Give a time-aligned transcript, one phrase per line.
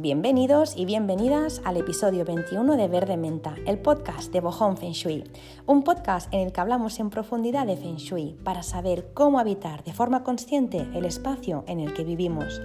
[0.00, 5.24] Bienvenidos y bienvenidas al episodio 21 de Verde Menta, el podcast de Bohong Feng Shui.
[5.66, 9.82] Un podcast en el que hablamos en profundidad de Feng Shui para saber cómo habitar
[9.82, 12.62] de forma consciente el espacio en el que vivimos.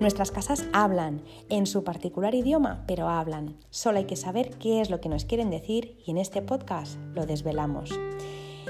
[0.00, 3.54] Nuestras casas hablan, en su particular idioma, pero hablan.
[3.70, 6.98] Solo hay que saber qué es lo que nos quieren decir y en este podcast
[7.14, 7.96] lo desvelamos.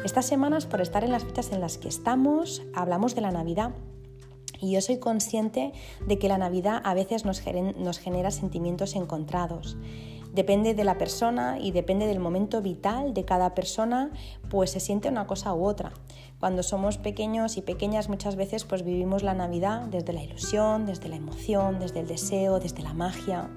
[0.05, 3.73] Estas semanas, por estar en las fechas en las que estamos, hablamos de la Navidad
[4.63, 5.73] y yo soy consciente
[6.07, 9.77] de que la Navidad a veces nos, genera sentimientos encontrados.
[10.33, 14.11] Depende de la persona y depende del momento vital de cada persona,
[14.49, 15.93] pues se siente una cosa u otra.
[16.41, 21.09] Cuando somos pequeños y pequeñas muchas veces pues vivimos la Navidad desde la ilusión, desde
[21.09, 23.51] la emoción, desde el deseo, desde la magia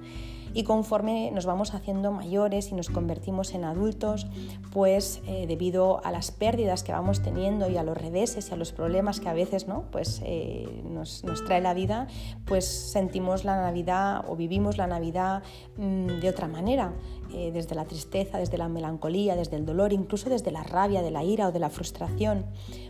[0.55, 4.25] y conforme nos vamos haciendo mayores y nos convertimos en adultos,
[4.71, 8.55] pues eh, debido a las pérdidas que vamos teniendo y a los reveses y a
[8.55, 9.83] los problemas que a veces ¿no?
[9.91, 12.07] pues, eh, nos, trae la vida,
[12.45, 15.43] pues sentimos la Navidad o vivimos la Navidad
[15.75, 16.93] mm, de otra manera,
[17.33, 21.11] eh, desde la tristeza, desde la melancolía, desde el dolor, incluso desde la rabia, de
[21.11, 22.45] la ira o de la frustración.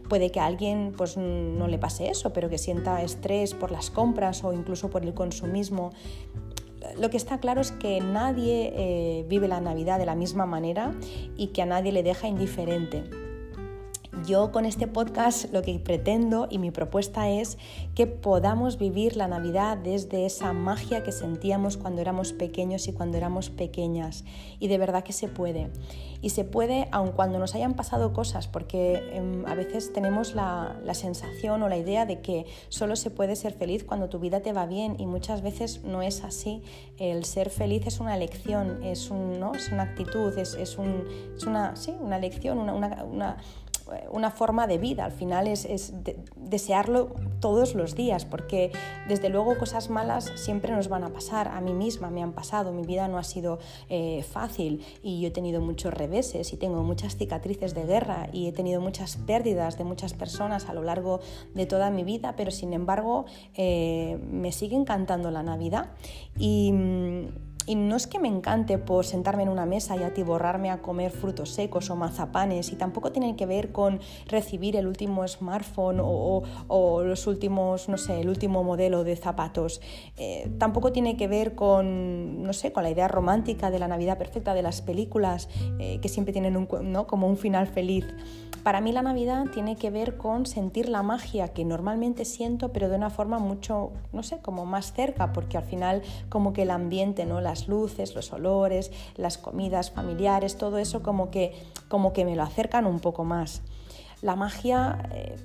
[0.07, 3.89] Puede que a alguien pues, no le pase eso, pero que sienta estrés por las
[3.89, 5.89] compras o incluso por el consumismo
[6.97, 10.94] lo que está claro es que nadie eh, vive la Navidad de la misma manera
[11.38, 13.03] y que a nadie le deja indiferente.
[14.23, 17.58] Yo con este podcast lo que pretendo y mi propuesta es
[17.95, 23.17] que podamos vivir la Navidad desde esa magia que sentíamos cuando éramos pequeños y cuando
[23.17, 24.23] éramos pequeñas.
[24.59, 25.69] Y de verdad que se puede.
[26.22, 30.79] Y se puede aun cuando nos hayan pasado cosas, porque em, a veces tenemos la,
[30.94, 34.53] sensación o la idea de que solo se puede ser feliz cuando tu vida te
[34.53, 36.63] va bien y muchas veces no es así.
[36.97, 39.53] El ser feliz es una elección, es, un, ¿no?
[39.53, 41.03] es una actitud, es, es, un,
[41.35, 43.38] es una, sí, una elección, una una
[44.36, 45.94] forma de vida, al final es,
[46.36, 48.72] desearlo todos los días, porque
[49.08, 52.72] desde luego cosas malas siempre nos van a pasar, a mí misma me han pasado,
[52.72, 53.59] mi vida no ha sido
[53.90, 58.47] eh, fácil y yo he tenido muchos reveses y tengo muchas cicatrices de guerra y
[58.47, 61.19] he tenido muchas pérdidas de muchas personas a lo largo
[61.53, 63.25] de toda mi vida, pero sin embargo
[63.56, 65.91] eh, me sigue encantando la Navidad.
[66.38, 70.70] Y mm, y no es que me encante por sentarme en una mesa y atiborrarme
[70.70, 75.28] a comer frutos secos o mazapanes, y tampoco tiene que ver con recibir el último
[75.28, 76.44] smartphone o,
[77.03, 79.81] los últimos, no sé, el último modelo de zapatos.
[80.18, 84.18] Eh, tampoco tiene que ver con, no sé, con la idea romántica de la Navidad
[84.18, 85.50] perfecta de las películas
[85.80, 87.08] eh, que siempre tienen un, ¿no?
[87.08, 88.06] como un final feliz.
[88.66, 92.90] Para mí la Navidad tiene que ver con sentir la magia que normalmente siento, pero
[92.90, 96.72] de una forma mucho, no sé, como más cerca, porque al final como que el
[96.72, 97.42] ambiente, ¿no?
[97.55, 101.53] Las luces, los olores, las comidas familiares, todo eso como que,
[101.88, 103.61] como que me lo acercan un poco más.
[104.21, 105.09] La magia...
[105.13, 105.35] Eh,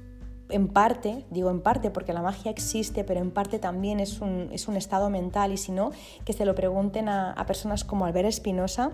[0.52, 4.48] en parte, digo en parte porque la magia existe, pero en parte también es un,
[4.50, 5.92] es un estado mental y si no,
[6.24, 8.90] que se lo pregunten a, personas como Albert Espinosa,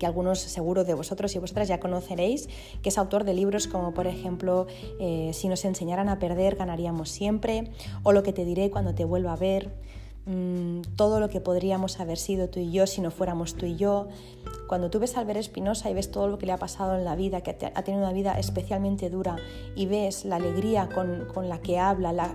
[0.00, 2.48] que algunos seguro de vosotros y vosotras ya conoceréis,
[2.82, 4.66] que es autor de libros como por ejemplo
[4.98, 7.70] eh, Si nos enseñaran a perder, ganaríamos siempre,
[8.02, 9.70] o Lo que te diré cuando te vuelva a ver,
[10.26, 13.76] mm, todo lo que podríamos haber sido tú y yo si no fuéramos tú y
[13.76, 14.08] yo.
[14.66, 17.04] Cuando tú ves a Albert Espinosa y ves todo lo que le ha pasado en
[17.04, 19.36] la vida, que ha tenido una vida especialmente dura,
[19.76, 22.34] y ves la alegría con, la que habla,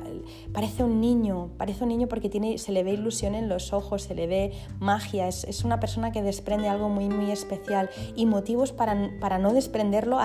[0.54, 4.04] parece un niño, parece un niño porque tiene, se le ve ilusión en los ojos,
[4.04, 8.72] se le ve magia, es, una persona que desprende algo muy, muy especial y motivos
[8.72, 10.20] para, para no desprenderlo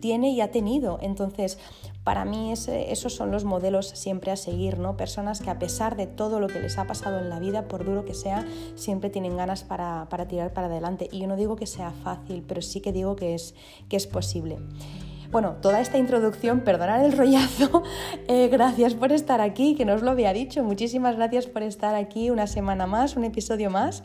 [0.00, 0.98] tiene y ha tenido.
[1.02, 1.58] Entonces,
[2.04, 4.96] para mí esos son los modelos siempre a seguir, ¿no?
[4.96, 7.84] Personas que a pesar de todo lo que les ha pasado en la vida, por
[7.84, 11.08] duro que sea, siempre tienen ganas para, tirar para adelante.
[11.10, 13.54] Y yo no digo que sea fácil, pero sí que digo que es,
[13.88, 14.58] que es posible.
[15.30, 17.82] Bueno, toda esta introducción, perdonad el rollazo,
[18.28, 21.94] eh, gracias por estar aquí, que no os lo había dicho, muchísimas gracias por estar
[21.94, 24.02] aquí una semana más, un episodio más.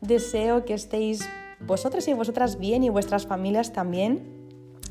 [0.00, 1.28] Deseo que estéis
[1.60, 4.43] vosotros y vosotras bien y vuestras familias también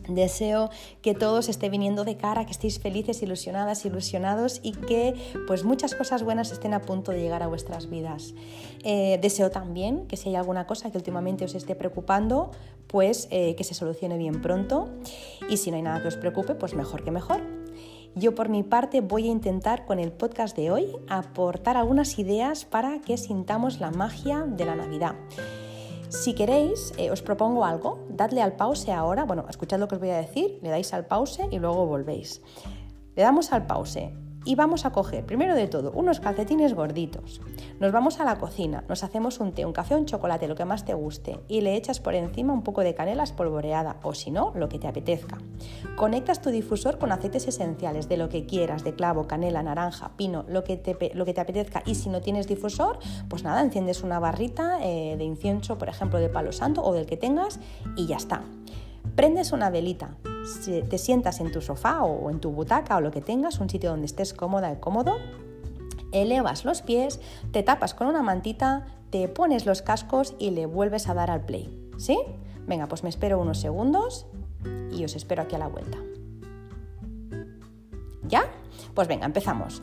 [0.07, 0.69] Deseo
[1.01, 5.13] que todos esté viniendo de cara, que estéis felices, ilusionadas, ilusionados y que
[5.47, 8.33] pues muchas cosas buenas estén a punto de llegar a vuestras vidas.
[8.83, 12.51] Eh, deseo también que si hay alguna cosa que últimamente os esté preocupando,
[12.87, 14.89] pues eh, que se solucione bien pronto
[15.49, 17.41] y si no hay nada que os preocupe, pues mejor que mejor.
[18.15, 22.63] Yo por mi parte voy a intentar con el podcast de hoy aportar algunas ideas
[22.63, 25.15] para que sintamos la magia de la Navidad.
[26.13, 29.99] Si queréis, eh, os propongo algo, dadle al pause ahora, bueno, escuchad lo que os
[29.99, 32.39] voy a decir, le dais al pause y luego volvéis.
[33.15, 34.13] Le damos al pause.
[34.45, 37.41] Y vamos a coger, primero de todo, unos calcetines gorditos.
[37.79, 40.65] Nos vamos a la cocina, nos hacemos un té, un café, un chocolate, lo que
[40.65, 44.31] más te guste, y le echas por encima un poco de canela espolvoreada, o si
[44.31, 45.37] no, lo que te apetezca.
[45.95, 50.45] Conectas tu difusor con aceites esenciales, de lo que quieras, de clavo, canela, naranja, pino,
[50.47, 51.83] lo que te, lo que te apetezca.
[51.85, 52.99] Y si no tienes difusor,
[53.29, 57.05] pues nada, enciendes una barrita eh, de incienso, por ejemplo, de palo santo o del
[57.05, 57.59] que tengas,
[57.95, 58.43] y ya está.
[59.15, 60.17] Prendes una velita,
[60.89, 63.89] te sientas en tu sofá o en tu butaca o lo que tengas, un sitio
[63.89, 65.17] donde estés cómoda y cómodo,
[66.11, 67.19] elevas los pies,
[67.51, 71.45] te tapas con una mantita, te pones los cascos y le vuelves a dar al
[71.45, 71.91] play.
[71.97, 72.19] ¿Sí?
[72.65, 74.25] Venga, pues me espero unos segundos
[74.91, 75.97] y os espero aquí a la vuelta.
[78.27, 78.43] ¿Ya?
[78.93, 79.81] Pues venga, empezamos.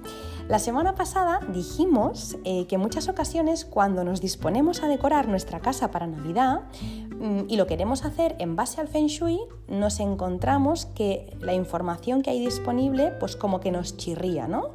[0.50, 5.60] La semana pasada dijimos eh, que en muchas ocasiones cuando nos disponemos a decorar nuestra
[5.60, 6.62] casa para Navidad
[7.20, 9.38] mm, y lo queremos hacer en base al Feng Shui,
[9.68, 14.70] nos encontramos que la información que hay disponible pues como que nos chirría, ¿no?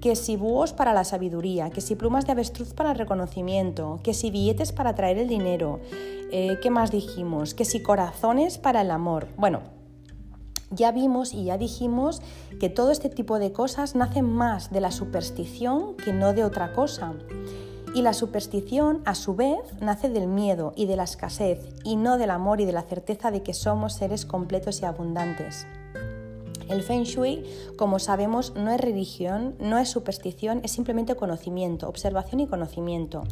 [0.00, 4.12] que si búhos para la sabiduría, que si plumas de avestruz para el reconocimiento, que
[4.12, 5.78] si billetes para traer el dinero,
[6.32, 7.54] eh, ¿qué más dijimos?
[7.54, 9.28] Que si corazones para el amor.
[9.36, 9.60] Bueno,
[10.70, 12.22] ya vimos y ya dijimos
[12.58, 16.72] que todo este tipo de cosas nacen más de la superstición que no de otra
[16.72, 17.14] cosa.
[17.92, 22.18] Y la superstición, a su vez, nace del miedo y de la escasez, y no
[22.18, 25.66] del amor y de la certeza de que somos seres completos y abundantes.
[26.68, 27.44] El Feng Shui,
[27.76, 33.24] como sabemos, no es religión, no es superstición, es simplemente conocimiento, observación y conocimiento.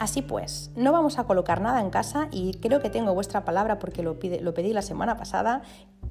[0.00, 3.78] Así pues, no vamos a colocar nada en casa y creo que tengo vuestra palabra
[3.78, 5.60] porque lo, pedí la semana pasada,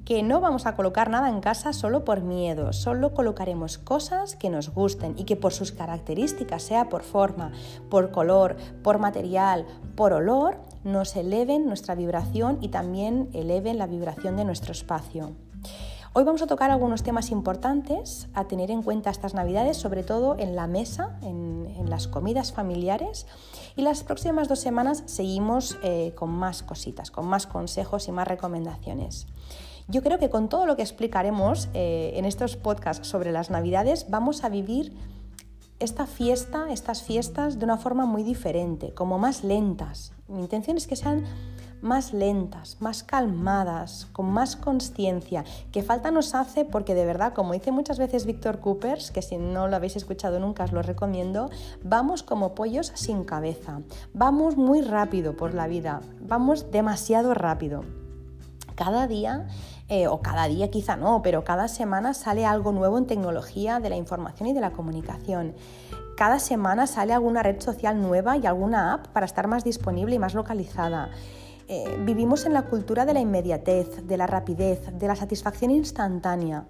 [0.04, 4.48] que no vamos a colocar nada en casa solo por miedo, solo colocaremos cosas que
[4.48, 7.50] nos gusten y que por sus características, sea por forma,
[7.88, 9.66] por color, por material,
[9.96, 15.32] por olor, nos eleven nuestra vibración y también eleven la vibración de nuestro espacio.
[16.12, 20.36] Hoy vamos a tocar algunos temas importantes a tener en cuenta estas navidades, sobre todo
[20.40, 23.26] en la mesa, en, las comidas familiares.
[23.76, 28.28] Y las próximas dos semanas seguimos eh, con más cositas, con más consejos y más
[28.28, 29.28] recomendaciones.
[29.88, 34.06] Yo creo que con todo lo que explicaremos eh, en estos podcasts sobre las navidades
[34.08, 34.92] vamos a vivir
[35.78, 40.12] esta fiesta, estas fiestas de una forma muy diferente, como más lentas.
[40.28, 41.24] Mi intención es que sean
[41.82, 47.52] más lentas, más calmadas, con más conciencia, que falta nos hace porque de verdad, como
[47.52, 51.50] dice muchas veces Víctor Coopers, que si no lo habéis escuchado nunca os lo recomiendo,
[51.82, 53.80] vamos como pollos sin cabeza,
[54.12, 57.84] vamos muy rápido por la vida, vamos demasiado rápido.
[58.74, 59.46] Cada día
[59.90, 63.90] eh, o cada día quizá no, pero cada semana sale algo nuevo en tecnología de
[63.90, 65.54] la información y de la comunicación.
[66.16, 70.18] Cada semana sale alguna red social nueva y alguna app para estar más disponible y
[70.20, 71.10] más localizada.
[71.72, 76.66] Eh, vivimos en la cultura de la inmediatez, de la rapidez, de la satisfacción instantánea.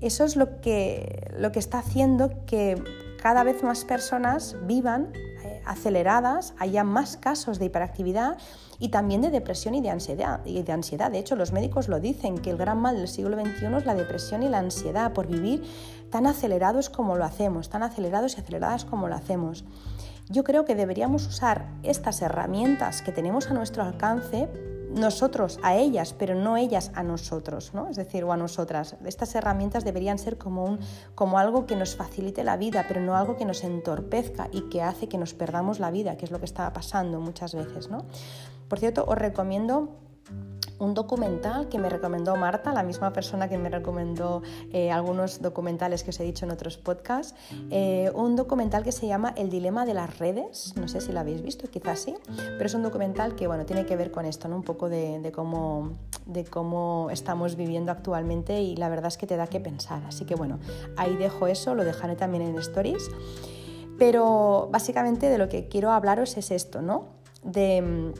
[0.00, 2.82] Eso es lo que, lo que está haciendo que
[3.20, 8.38] cada vez más personas vivan eh, aceleradas, haya más casos de hiperactividad
[8.78, 11.10] y también de depresión y de, ansiedad, y de ansiedad.
[11.10, 13.94] De hecho, los médicos lo dicen, que el gran mal del siglo XXI es la
[13.94, 15.62] depresión y la ansiedad por vivir
[16.08, 19.66] tan acelerados como lo hacemos, tan acelerados y aceleradas como lo hacemos.
[20.28, 24.48] Yo creo que deberíamos usar estas herramientas que tenemos a nuestro alcance
[24.96, 27.88] nosotros a ellas, pero no ellas a nosotros, ¿no?
[27.88, 28.96] Es decir, o a nosotras.
[29.04, 30.80] Estas herramientas deberían ser como, un,
[31.14, 34.82] como algo que nos facilite la vida, pero no algo que nos entorpezca y que
[34.82, 38.04] hace que nos perdamos la vida, que es lo que está pasando muchas veces, ¿no?
[38.68, 39.90] Por cierto, os recomiendo
[40.78, 46.02] un documental que me recomendó Marta, la misma persona que me recomendó eh, algunos documentales
[46.02, 47.34] que os he dicho en otros podcasts,
[47.70, 51.20] eh, un documental que se llama El dilema de las redes, no sé si lo
[51.20, 54.48] habéis visto, quizás sí, pero es un documental que bueno, tiene que ver con esto,
[54.48, 54.56] ¿no?
[54.56, 55.92] un poco de, cómo,
[56.26, 60.24] de cómo estamos viviendo actualmente y la verdad es que te da que pensar, así
[60.24, 60.58] que bueno,
[60.96, 63.10] ahí dejo eso, lo dejaré también en stories,
[63.98, 67.06] pero básicamente de lo que quiero hablaros es esto, ¿no?
[67.42, 68.12] De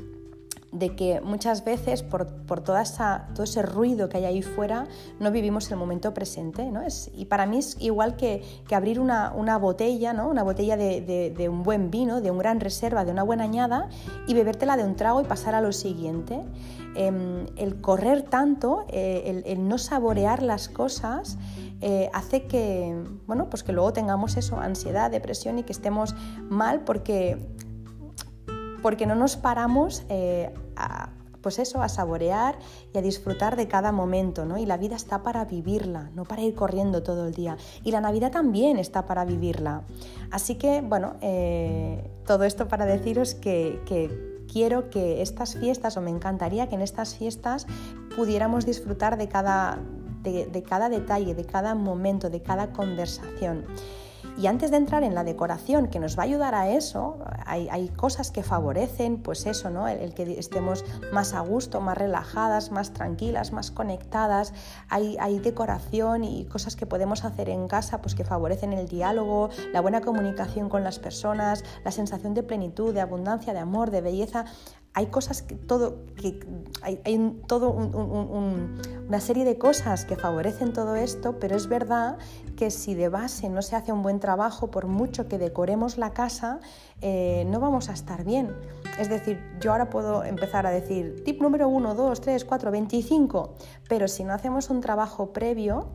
[0.73, 2.27] de que muchas veces por,
[2.63, 4.87] toda esa, todo ese ruido que hay ahí fuera
[5.21, 6.71] no vivimos el momento presente.
[6.71, 6.83] ¿no?
[6.83, 10.29] Es, y para mí es igual que, abrir una, botella, ¿no?
[10.29, 13.89] una botella de, un buen vino, de un gran reserva, de una buena añada
[14.27, 16.41] y bebértela de un trago y pasar a lo siguiente.
[16.95, 21.37] Em, el correr tanto, eh, el, no saborear las cosas,
[21.83, 26.15] eh, hace que, bueno, pues que luego tengamos eso, ansiedad, depresión y que estemos
[26.49, 27.39] mal porque
[28.87, 31.09] porque no nos paramos eh, a,
[31.41, 32.57] pues eso, a saborear
[32.95, 34.59] y a disfrutar de cada momento, ¿no?
[34.59, 37.57] Y la vida está para vivirla, no para ir corriendo todo el día.
[37.83, 39.83] Y la Navidad también está para vivirla.
[40.31, 43.81] Así que, bueno, eh, todo esto para deciros que,
[44.53, 47.67] quiero que estas fiestas, o me encantaría que en estas fiestas
[48.15, 49.81] pudiéramos disfrutar de cada
[50.23, 53.65] de cada detalle, de cada momento, de cada conversación.
[54.39, 57.17] Y antes de entrar en la decoración, que nos va a ayudar a eso,
[57.47, 59.89] hay, cosas que favorecen, pues eso, ¿no?
[59.89, 64.53] El, que estemos más a gusto, más relajadas, más tranquilas, más conectadas.
[64.91, 69.49] Hay, hay, decoración y cosas que podemos hacer en casa, pues que favorecen el diálogo,
[69.73, 74.03] la buena comunicación con las personas, la sensación de plenitud, de abundancia, de amor, de
[74.03, 74.45] belleza
[74.97, 76.41] hay cosas que todo, que
[76.81, 82.17] hay, todo una serie de cosas que favorecen todo esto, pero es verdad
[82.57, 86.15] que si de base no se hace un buen trabajo, por mucho que decoremos la
[86.15, 86.61] casa,
[87.03, 88.57] eh, no vamos a estar bien.
[88.99, 93.55] Es decir, yo ahora puedo empezar a decir tip número 1, 2, 3, 4, 25,
[93.91, 95.89] pero si no hacemos un trabajo previo,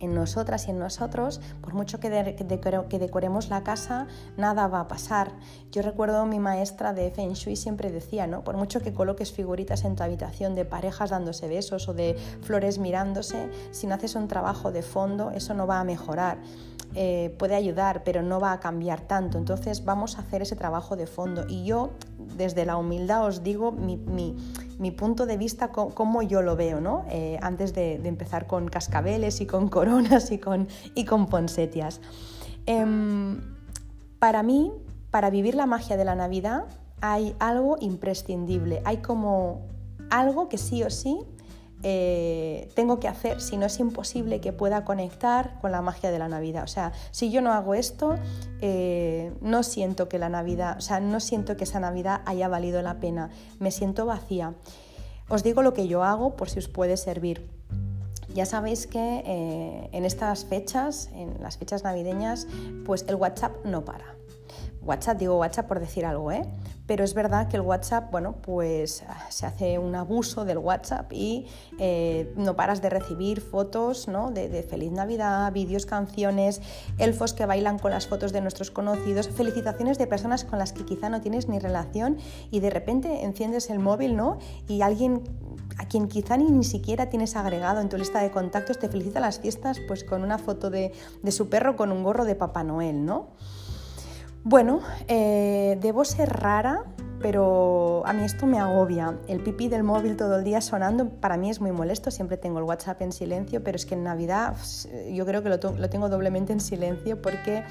[0.00, 5.32] en nosotras y en nosotros, por mucho que, decoremos la casa, nada va a pasar.
[5.72, 8.44] Yo recuerdo mi maestra de Feng Shui siempre decía, ¿no?
[8.44, 12.78] Por mucho que coloques figuritas en tu habitación de parejas dándose besos o de flores
[12.78, 16.38] mirándose, si no haces un trabajo de fondo, eso no va a mejorar.
[16.94, 19.36] Eh, puede ayudar, pero no va a cambiar tanto.
[19.36, 21.44] Entonces vamos a hacer ese trabajo de fondo.
[21.48, 21.90] Y yo,
[22.36, 24.36] desde la humildad, os digo mi mi
[24.90, 27.04] punto de vista, cómo yo lo veo, ¿no?
[27.10, 32.00] Eh, antes de, empezar con cascabeles y con coronas y con, y con ponsetias.
[32.66, 33.40] Em,
[34.18, 34.72] para mí,
[35.10, 36.64] para vivir la magia de la Navidad,
[37.00, 39.62] hay algo imprescindible, hay como
[40.10, 41.20] algo que sí o sí
[41.82, 46.18] eh, tengo que hacer, si no es imposible que pueda conectar con la magia de
[46.18, 46.64] la Navidad.
[46.64, 48.16] O sea, si yo no hago esto,
[48.60, 52.82] eh, no siento que la Navidad, o sea, no siento que esa Navidad haya valido
[52.82, 53.30] la pena,
[53.60, 54.54] me siento vacía.
[55.28, 57.48] Os digo lo que yo hago por si os puede servir.
[58.34, 62.46] Ya sabéis que eh, en estas fechas, en las fechas navideñas,
[62.84, 64.17] pues el WhatsApp no para.
[64.88, 66.42] WhatsApp, digo WhatsApp por decir algo, ¿eh?
[66.86, 71.46] Pero es verdad que el WhatsApp, bueno, pues se hace un abuso del WhatsApp y
[71.78, 74.30] eh, no paras de recibir fotos, ¿no?
[74.30, 76.62] De, de, Feliz Navidad, vídeos, canciones,
[76.96, 80.86] elfos que bailan con las fotos de nuestros conocidos, felicitaciones de personas con las que
[80.86, 82.16] quizá no tienes ni relación
[82.50, 84.38] y de repente enciendes el móvil, ¿no?
[84.66, 85.22] Y alguien
[85.76, 89.20] a quien quizá ni, ni siquiera tienes agregado en tu lista de contactos te felicita
[89.20, 90.92] las fiestas pues con una foto de,
[91.22, 93.28] de su perro con un gorro de Papá Noel, ¿no?
[94.44, 96.84] Bueno, eh, debo ser rara,
[97.20, 99.18] pero a mí esto me agobia.
[99.26, 102.58] El pipí del móvil todo el día sonando para mí es muy molesto, siempre tengo
[102.58, 104.56] el WhatsApp en silencio, pero es que en Navidad
[105.10, 107.64] yo creo que lo, tengo doblemente en silencio porque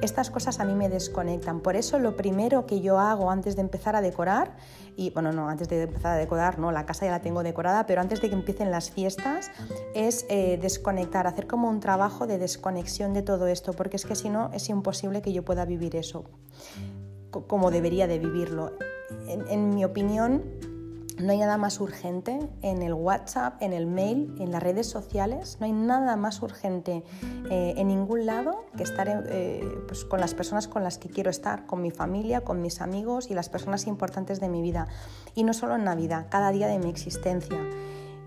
[0.00, 1.60] estas cosas a mí me desconectan.
[1.60, 4.56] Por eso lo primero que yo hago antes de empezar a decorar,
[4.96, 7.86] y bueno, no, antes de empezar a decorar, no, la casa ya la tengo decorada,
[7.86, 9.50] pero antes de que empiecen las fiestas
[9.94, 14.14] es eh, desconectar, hacer como un trabajo de desconexión de todo esto, porque es que
[14.14, 16.24] si no es imposible que yo pueda vivir eso
[17.40, 18.72] como debería de vivirlo.
[19.28, 20.42] En, mi opinión,
[21.18, 25.56] no hay nada más urgente en el WhatsApp, en el mail, en las redes sociales.
[25.60, 27.04] No hay nada más urgente
[27.50, 31.30] eh, en ningún lado que estar eh, pues, con las personas con las que quiero
[31.30, 34.88] estar, con mi familia, con mis amigos y las personas importantes de mi vida.
[35.34, 37.58] Y no solo en Navidad, cada día de mi existencia.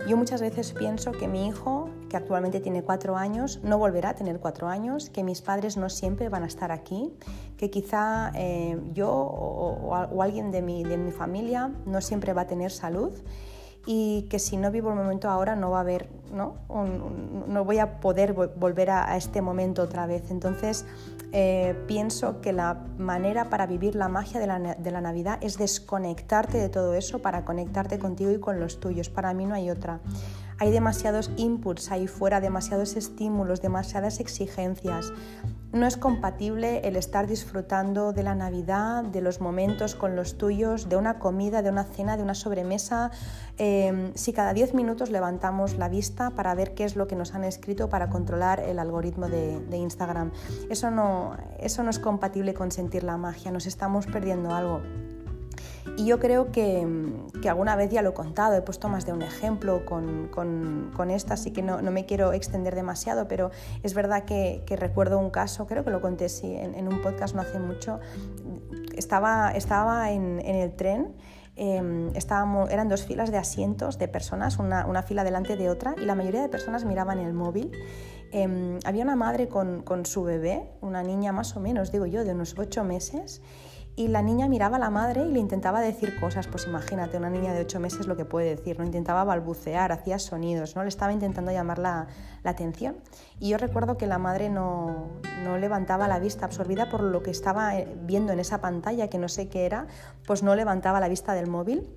[0.08, 4.16] Yo muchas veces pienso que mi hijo, que actualmente tiene cuatro años, no volverá a
[4.16, 7.14] tener cuatro años, que mis padres no siempre van a estar aquí,
[7.58, 12.48] que quizá eh, yo o, alguien de mi, de mi familia no siempre va a
[12.48, 13.14] tener salud
[13.86, 16.56] y que si no vivo el momento ahora no va a haber, no,
[17.48, 20.32] no voy a poder volver a, este momento otra vez.
[20.32, 20.86] Entonces
[21.32, 25.58] eh, pienso que la manera para vivir la magia de la, de la Navidad es
[25.58, 29.10] desconectarte de todo eso para conectarte contigo y con los tuyos.
[29.10, 30.00] Para mí no hay otra.
[30.58, 35.12] Hay demasiados inputs ahí fuera, demasiados estímulos, demasiadas exigencias.
[35.74, 40.88] No es compatible el estar disfrutando de la Navidad, de los momentos con los tuyos,
[40.88, 43.12] de una comida, de una cena, de una sobremesa,
[43.58, 47.36] em, si cada 10 minutos levantamos la vista para ver qué es lo que nos
[47.36, 50.32] han escrito para controlar el algoritmo de, de Instagram.
[50.70, 54.82] Eso no, eso no es compatible con sentir la magia, nos estamos perdiendo algo.
[55.98, 56.86] Y yo creo que,
[57.48, 61.36] alguna vez ya lo he contado, he puesto más de un ejemplo con, con, esta,
[61.36, 65.68] así que no, no, me quiero extender demasiado, pero es verdad que, recuerdo un caso,
[65.68, 68.00] creo que lo conté sí, en, un podcast no hace mucho,
[68.96, 71.16] estaba, estaba en, el tren.
[71.58, 75.96] Eh, estábamos, eran dos filas de asientos de personas, una, una, fila delante de otra,
[75.98, 77.72] y la mayoría de personas miraban el móvil.
[78.34, 82.26] Em, había una madre con, con, su bebé, una niña más o menos, digo yo,
[82.26, 83.42] de unos ocho meses,
[83.98, 87.30] y la niña miraba a la madre y le intentaba decir cosas, pues imagínate, una
[87.30, 88.86] niña de ocho meses lo que puede decir, ¿no?
[88.86, 90.84] Intentaba balbucear, hacía sonidos, ¿no?
[90.84, 92.08] Le estaba intentando llamar la,
[92.44, 92.98] atención.
[93.40, 95.08] Y yo recuerdo que la madre no,
[95.44, 99.18] no, levantaba la vista, absorbida por lo que estaba eh, viendo en esa pantalla, que
[99.18, 99.88] no sé qué era,
[100.28, 101.90] pues no levantaba la vista del móvil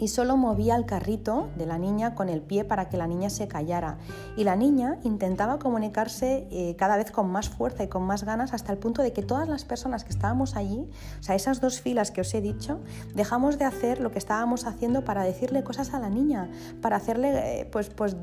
[0.00, 3.28] y solo movía el carrito de la niña con el pie para que la niña
[3.28, 3.98] se callara.
[4.36, 8.54] Y la niña intentaba comunicarse eh, cada vez con más fuerza y con más ganas
[8.54, 10.88] hasta el punto de que todas las personas que estábamos allí,
[11.20, 12.80] o sea, esas dos filas que os he dicho,
[13.14, 17.60] dejamos de hacer lo que estábamos haciendo para decirle cosas a la niña, para hacerle
[17.60, 18.16] eh, pues, pues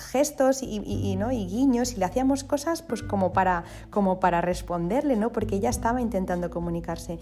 [0.00, 1.32] gestos y, ¿no?
[1.32, 5.32] y guiños y le hacíamos cosas pues como para, como para responderle, ¿no?
[5.32, 7.18] porque ella estaba intentando comunicarse.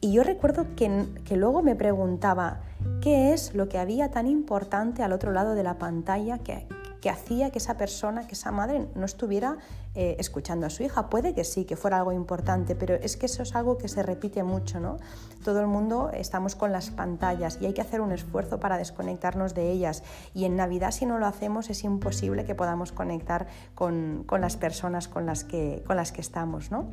[0.00, 2.60] Y yo recuerdo que, que luego me preguntaba,
[3.02, 6.66] ¿qué es lo que había tan importante al otro lado de la pantalla que,
[7.00, 9.58] que hacía que esa persona, que esa madre no estuviera
[9.94, 11.08] eh, escuchando a su hija.
[11.10, 14.02] Puede que sí, que fuera algo importante, pero es que eso es algo que se
[14.02, 14.98] repite mucho, ¿no?
[15.44, 19.54] Todo el mundo estamos con las pantallas y hay que hacer un esfuerzo para desconectarnos
[19.54, 20.02] de ellas.
[20.34, 25.08] Y en Navidad si no lo hacemos es imposible que podamos conectar con, las personas
[25.08, 26.88] con las que, con las que estamos, ¿no?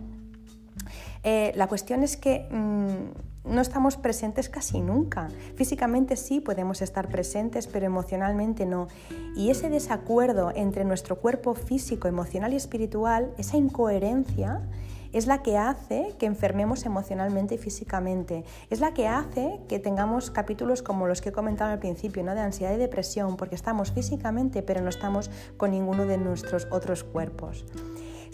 [1.24, 5.30] Eh, la cuestión es que mm, no estamos presentes casi nunca.
[5.56, 8.88] Físicamente sí podemos estar presentes, pero emocionalmente no.
[9.36, 14.68] Y ese desacuerdo entre nuestro cuerpo físico, emocional y espiritual, esa incoherencia,
[15.14, 18.44] es la que hace que enfermemos emocionalmente y físicamente.
[18.70, 22.36] Es la que hace que tengamos capítulos como los que he comentado al principio, ¿no?
[22.36, 27.04] de ansiedad y depresión, porque estamos físicamente, pero no estamos con ninguno de nuestros otros
[27.04, 27.66] cuerpos.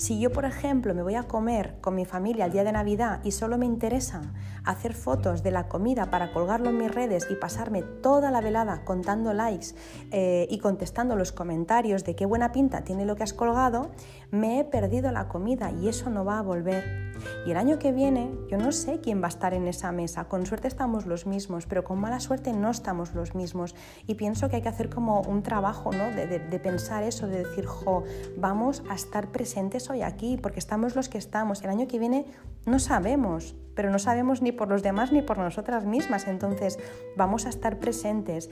[0.04, 3.22] Si yo, por ejemplo, me voy a comer con mi familia el día de Navidad
[3.24, 4.34] y solo me interesa
[4.66, 8.84] hacer fotos de la comida para colgarlo en mis redes y pasarme toda la velada
[8.84, 9.68] contando likes
[10.12, 13.92] eh, y contestando los comentarios de qué buena pinta tiene lo que has colgado,
[14.30, 17.14] me he perdido la comida y eso no va a volver.
[17.46, 20.26] Y el año que viene yo no sé quién va a estar en esa mesa.
[20.26, 23.76] Con suerte estamos los mismos, pero con mala suerte no estamos los mismos.
[24.08, 26.10] Y pienso que hay que hacer como un trabajo ¿no?
[26.10, 28.04] de, de pensar eso, de decir, jo,
[28.38, 31.62] vamos a estar presentes hoy aquí, porque estamos los que estamos.
[31.64, 32.26] El año que viene
[32.66, 36.28] no sabemos, pero no sabemos ni por los demás ni por nosotras mismas.
[36.28, 36.80] Entonces
[37.16, 38.50] vamos a estar presentes.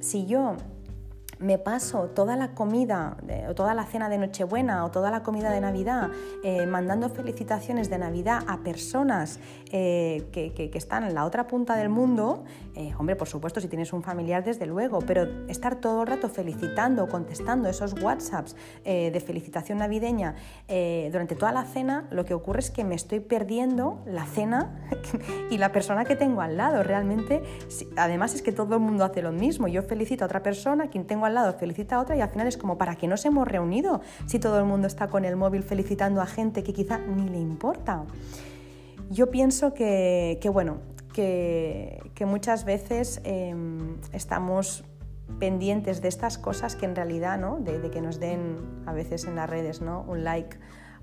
[0.00, 0.56] Si yo
[1.40, 3.16] me paso toda la comida,
[3.48, 6.10] o toda la cena de Nochebuena o toda la comida de Navidad
[6.44, 9.40] eh, mandando felicitaciones de Navidad a personas
[9.72, 12.44] eh, que, están en la otra punta del mundo,
[12.74, 16.28] eh, hombre, por supuesto, si tienes un familiar, desde luego, pero estar todo el rato
[16.28, 20.34] felicitando, contestando esos WhatsApps de felicitación navideña
[21.10, 24.80] durante toda la cena, lo que ocurre es que me estoy perdiendo la cena
[25.50, 26.82] y la persona que tengo al lado.
[26.82, 27.42] Realmente,
[27.96, 29.68] además es que todo el mundo hace lo mismo.
[29.68, 32.46] Yo felicito a otra persona, quien tengo al lado felicita a otra y al final
[32.46, 35.62] es como, ¿para qué nos hemos reunido si todo el mundo está con el móvil
[35.62, 38.04] felicitando a gente que quizá ni le importa?
[39.10, 40.78] Yo pienso que, bueno,
[41.12, 44.84] que, muchas veces em, estamos
[45.38, 47.58] pendientes de estas cosas que en realidad, ¿no?
[47.58, 50.04] De, de, que nos den a veces en las redes ¿no?
[50.06, 50.58] un like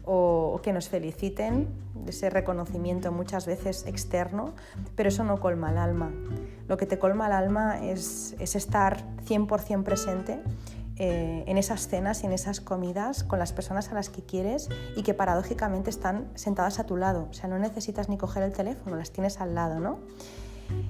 [0.08, 1.68] o, que nos feliciten,
[2.08, 4.54] ese reconocimiento muchas veces externo,
[4.96, 6.12] pero eso no colma el alma.
[6.68, 10.40] Lo que te colma el alma es, es estar 100% presente
[11.00, 14.70] eh, en esas cenas y en esas comidas con las personas a las que quieres
[14.96, 17.28] y que paradójicamente están sentadas a tu lado.
[17.30, 20.00] O sea, no necesitas ni coger el teléfono, las tienes al lado, ¿no?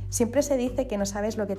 [0.09, 1.55] Siempre se dice que no sabes lo que,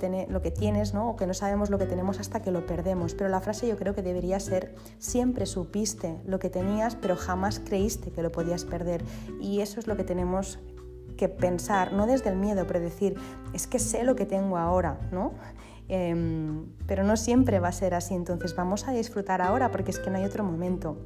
[0.50, 1.10] tienes ¿no?
[1.10, 3.76] o que no sabemos lo que tenemos hasta que lo perdemos, pero la frase yo
[3.76, 8.64] creo que debería ser siempre supiste lo que tenías, pero jamás creíste que lo podías
[8.64, 9.04] perder.
[9.40, 10.58] Y eso es lo que tenemos
[11.16, 13.16] que pensar, no desde el miedo, pero decir,
[13.52, 15.32] es que sé lo que tengo ahora, ¿no?
[15.88, 19.98] Em, pero no siempre va a ser así, entonces vamos a disfrutar ahora porque es
[19.98, 20.98] que no hay otro momento.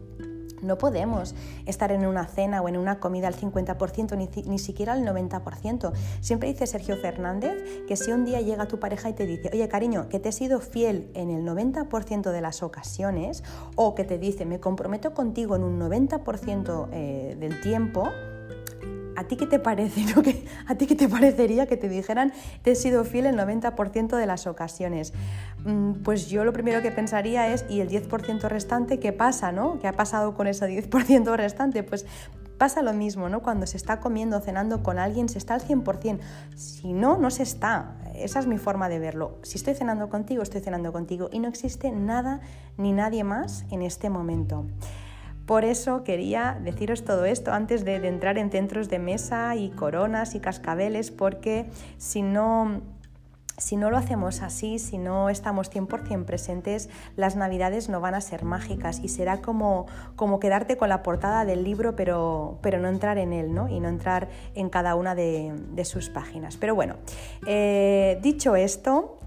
[0.63, 1.35] No podemos
[1.67, 5.93] estar en una cena o en una comida al 50%, ni, ni, siquiera al 90%.
[6.21, 7.53] Siempre dice Sergio Fernández
[7.87, 10.33] que si un día llega tu pareja y te dice, oye cariño, que te he
[10.33, 13.43] sido fiel en el 90% de las ocasiones,
[13.77, 18.09] o que te dice, me comprometo contigo en un 90% eh, del tiempo,
[19.17, 20.05] ¿A ti qué te parece?
[20.67, 24.27] ¿A ti qué te parecería que te dijeran te he sido fiel el 90% de
[24.27, 25.13] las ocasiones?
[25.65, 29.53] Mm, pues yo lo primero que pensaría es, ¿y el 10% restante qué pasa?
[29.53, 29.79] ¿no?
[29.79, 31.83] ¿Qué ha pasado con ese 10% restante?
[31.83, 32.07] Pues
[32.63, 33.43] pasa lo mismo, ¿no?
[33.43, 36.21] Cuando se está comiendo, cenando con alguien, se está al 100%.
[36.55, 37.97] Si no, no se está.
[38.15, 39.39] Esa es mi forma de verlo.
[39.43, 42.41] Si estoy cenando contigo, estoy cenando contigo y no existe nada
[42.77, 44.65] ni nadie más en este momento.
[45.53, 50.35] Por eso quería deciros todo esto antes de, entrar en centros de mesa y coronas
[50.35, 51.67] y cascabeles, porque
[51.99, 52.81] si no
[53.59, 58.23] si no lo hacemos así, si no estamos 100% presentes, las navidades no van a
[58.23, 59.85] ser mágicas y será como,
[60.17, 63.69] como quedarte con la portada del libro pero, pero no entrar en él ¿no?
[63.69, 66.57] y no entrar en cada una de, sus páginas.
[66.57, 66.97] Pero bueno,
[67.47, 69.19] eh, dicho esto,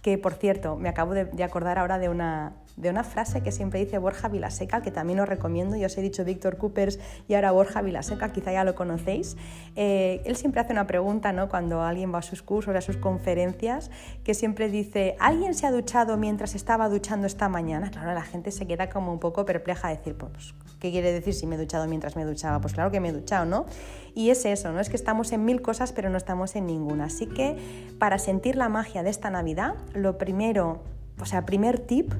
[0.00, 3.80] que por cierto, me acabo de, acordar ahora de una, de una frase que siempre
[3.80, 7.50] dice Borja Vilaseca, que también os recomiendo, yo os he dicho Víctor Coopers y ahora
[7.50, 9.36] Borja Vilaseca, quizá ya lo conocéis.
[9.76, 11.48] Eh, él siempre hace una pregunta ¿no?
[11.48, 13.90] cuando alguien va a sus cursos, a sus conferencias,
[14.24, 17.90] que siempre dice, ¿alguien se ha duchado mientras estaba duchando esta mañana?
[17.90, 21.32] Claro, la gente se queda como un poco perpleja a decir, pues, ¿qué quiere decir
[21.32, 22.60] si me he duchado mientras me duchaba?
[22.60, 23.66] Pues claro que me he duchado, ¿no?
[24.14, 24.80] Y es eso, ¿no?
[24.80, 27.04] Es que estamos en mil cosas pero no estamos en ninguna.
[27.04, 27.56] Así que
[27.98, 30.82] para sentir la magia de esta Navidad, lo primero,
[31.20, 32.12] o sea, primer tip,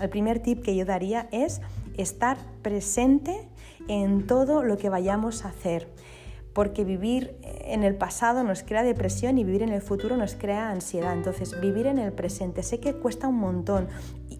[0.00, 1.60] el primer tip que yo daría es
[1.96, 3.48] estar presente
[3.88, 5.88] en todo lo que vayamos a hacer
[6.56, 10.70] porque vivir en el pasado nos crea depresión y vivir en el futuro nos crea
[10.70, 11.12] ansiedad.
[11.12, 13.88] Entonces, vivir en el presente, sé que cuesta un montón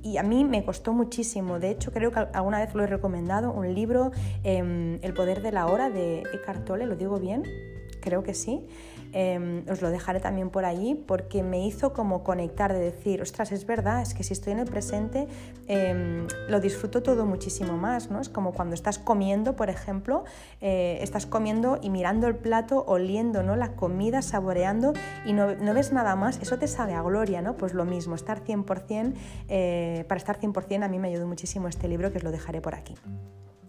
[0.02, 1.58] y a mí me costó muchísimo.
[1.58, 4.12] De hecho, creo que alguna vez lo he recomendado, un libro,
[4.44, 7.42] em, El poder de la hora de Eckhart Tolle, ¿lo digo bien?
[8.00, 8.66] Creo que sí.
[9.18, 13.50] Em, os lo dejaré también por allí porque me hizo como conectar de decir, ostras,
[13.50, 15.26] es verdad, es que si estoy en el presente
[15.68, 18.20] em, lo disfruto todo muchísimo más, ¿no?
[18.20, 20.24] Es como cuando estás comiendo, por ejemplo,
[20.60, 23.56] eh, estás comiendo y mirando el plato, oliendo ¿no?
[23.56, 24.92] la comida, saboreando
[25.24, 27.56] y no, no, ves nada más, eso te sabe a gloria, ¿no?
[27.56, 29.14] Pues lo mismo, estar 100%,
[29.48, 32.60] eh, para estar 100% a mí me ayudó muchísimo este libro que os lo dejaré
[32.60, 32.94] por aquí.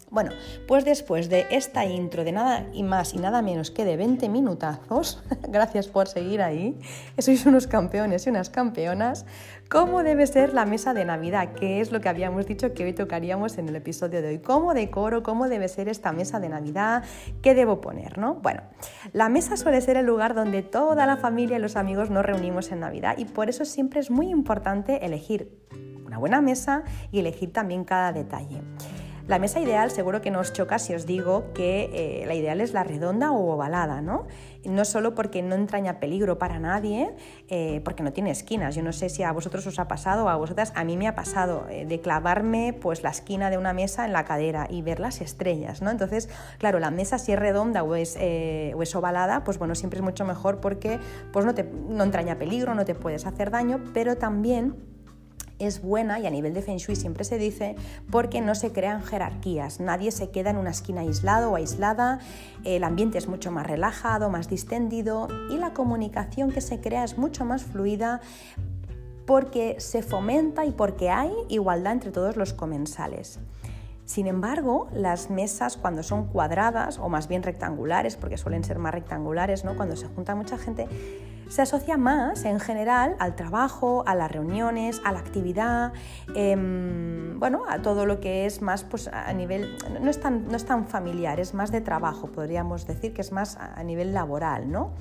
[0.10, 0.32] Bueno,
[0.70, 4.30] pues después de esta intro de nada y más y nada menos que de 20
[4.30, 6.80] minutazos, gracias por seguir ahí,
[7.17, 9.26] sois unos campeones y unas campeonas,
[9.70, 11.54] ¿cómo debe ser la mesa de Navidad?
[11.56, 14.39] Que es lo que habíamos dicho que hoy tocaríamos en el episodio de hoy.
[14.39, 15.24] ¿Cómo decoro?
[15.24, 17.04] ¿Cómo debe ser esta mesa de Navidad?
[17.41, 18.17] ¿Qué debo poner?
[18.17, 18.36] ¿no?
[18.36, 18.62] Bueno,
[19.12, 22.72] la mesa suele ser el lugar donde toda la familia y los amigos nos reunimos
[22.72, 25.52] en Navidad y por eso siempre es muy importante elegir
[26.06, 28.62] una buena mesa y elegir también cada detalle.
[29.28, 32.62] La mesa ideal seguro que no os choca si os digo que eh, la ideal
[32.62, 34.26] es la redonda o ovalada, ¿no?
[34.63, 37.13] No solo porque no entraña peligro para nadie,
[37.50, 38.74] eh, porque no tiene esquinas.
[38.76, 41.10] Yo no sé si a vosotros os ha pasado o a vosotras, a mí me
[41.10, 44.82] ha pasado eh, de clavarme pues, la esquina de una mesa en la cadera y
[44.82, 45.92] ver las estrellas, ¿no?
[45.92, 50.00] Entonces, claro, la mesa si es redonda o es, o es ovalada, pues bueno, siempre
[50.00, 51.00] es mucho mejor porque
[51.34, 54.97] pues, no, te, no entraña peligro, no te puedes hacer daño, pero también
[55.60, 57.76] es buena y a nivel de Feng Shui siempre se dice
[58.12, 62.20] porque no se crean jerarquías, nadie se queda en una esquina aislado o aislada,
[62.63, 67.17] el ambiente es mucho más relajado, más distendido y la comunicación que se crea es
[67.17, 68.22] mucho más fluida
[69.26, 73.39] porque se fomenta y porque hay igualdad entre todos los comensales.
[74.06, 78.93] Sin embargo, las mesas cuando son cuadradas o más bien rectangulares, porque suelen ser más
[78.93, 79.76] rectangulares, ¿no?
[79.76, 80.88] cuando se junta mucha gente,
[81.50, 85.94] se asocia más en general al trabajo, a las reuniones, a la actividad,
[86.36, 90.56] em, bueno, a todo lo que es más pues, a nivel, no es, tan, no
[90.56, 94.72] es tan familiar, es más de trabajo, podríamos decir que es más a nivel laboral,
[94.72, 94.94] ¿no?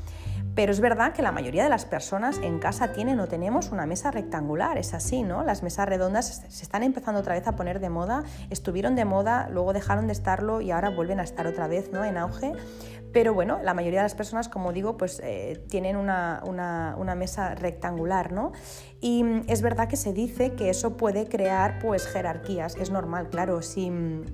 [0.56, 3.84] Pero es verdad que la mayoría de las personas en casa tienen o tenemos una
[3.84, 5.44] mesa rectangular, es así, ¿no?
[5.44, 9.50] Las mesas redondas se están empezando otra vez a poner de moda, estuvieron de moda,
[9.50, 12.04] luego dejaron de estarlo y ahora vuelven a estar otra vez, ¿no?
[12.04, 12.54] En auge.
[13.16, 18.30] Pero bueno, la mayoría de las personas, como digo, pues eh, tienen una, mesa rectangular,
[18.30, 18.52] ¿no?
[19.00, 23.30] Y mm, es verdad que se dice que eso puede crear pues jerarquías, es normal,
[23.30, 24.24] claro, si mm,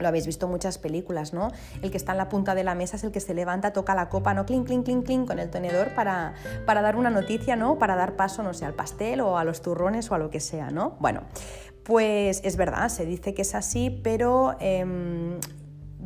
[0.00, 1.50] lo habéis visto en muchas películas, ¿no?
[1.80, 3.94] El que está en la punta de la mesa es el que se levanta, toca
[3.94, 4.44] la copa, ¿no?
[4.44, 6.34] Clink, clink, clink, clink con el tenedor para,
[6.66, 7.78] para dar una noticia, ¿no?
[7.78, 10.40] Para dar paso, no sé, al pastel o a los turrones o a lo que
[10.40, 10.98] sea, ¿no?
[11.00, 11.22] Bueno,
[11.84, 15.38] pues es verdad, se dice que es así, pero em,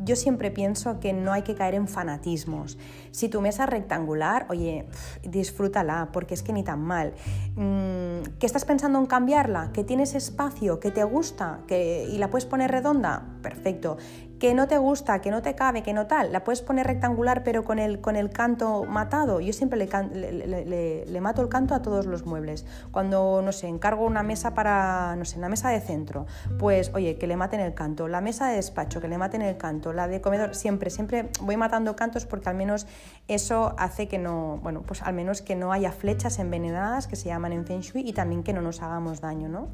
[0.03, 2.77] yo siempre pienso que no hay que caer en fanatismos.
[3.15, 4.89] Si tu mesa es rectangular, oye,
[5.23, 7.13] disfrútala, porque es que ni tan mal.
[7.55, 9.71] Mm, ¿Qué estás pensando en cambiarla?
[9.71, 10.81] ¿Que tienes espacio?
[10.81, 11.61] ¿Que te gusta?
[11.65, 13.23] ¿Que, ¿Y la puedes poner redonda?
[13.41, 13.95] Perfecto
[14.39, 17.43] que no te gusta, que no te cabe, que no tal, la puedes poner rectangular
[17.43, 19.39] pero con el, con el canto matado.
[19.39, 22.65] Yo siempre le, le, mato el canto a todos los muebles.
[22.91, 26.25] Cuando, no sé, encargo una mesa para, no sé, una mesa de centro,
[26.59, 28.07] pues oye, que le maten el canto.
[28.07, 29.93] La mesa de despacho, que le maten el canto.
[29.93, 32.87] La de comedor, siempre, siempre voy matando cantos porque al menos
[33.27, 37.29] eso hace que no, bueno, pues al menos que no haya flechas envenenadas que se
[37.29, 39.69] llaman en Feng Shui y también que no nos hagamos daño, ¿no?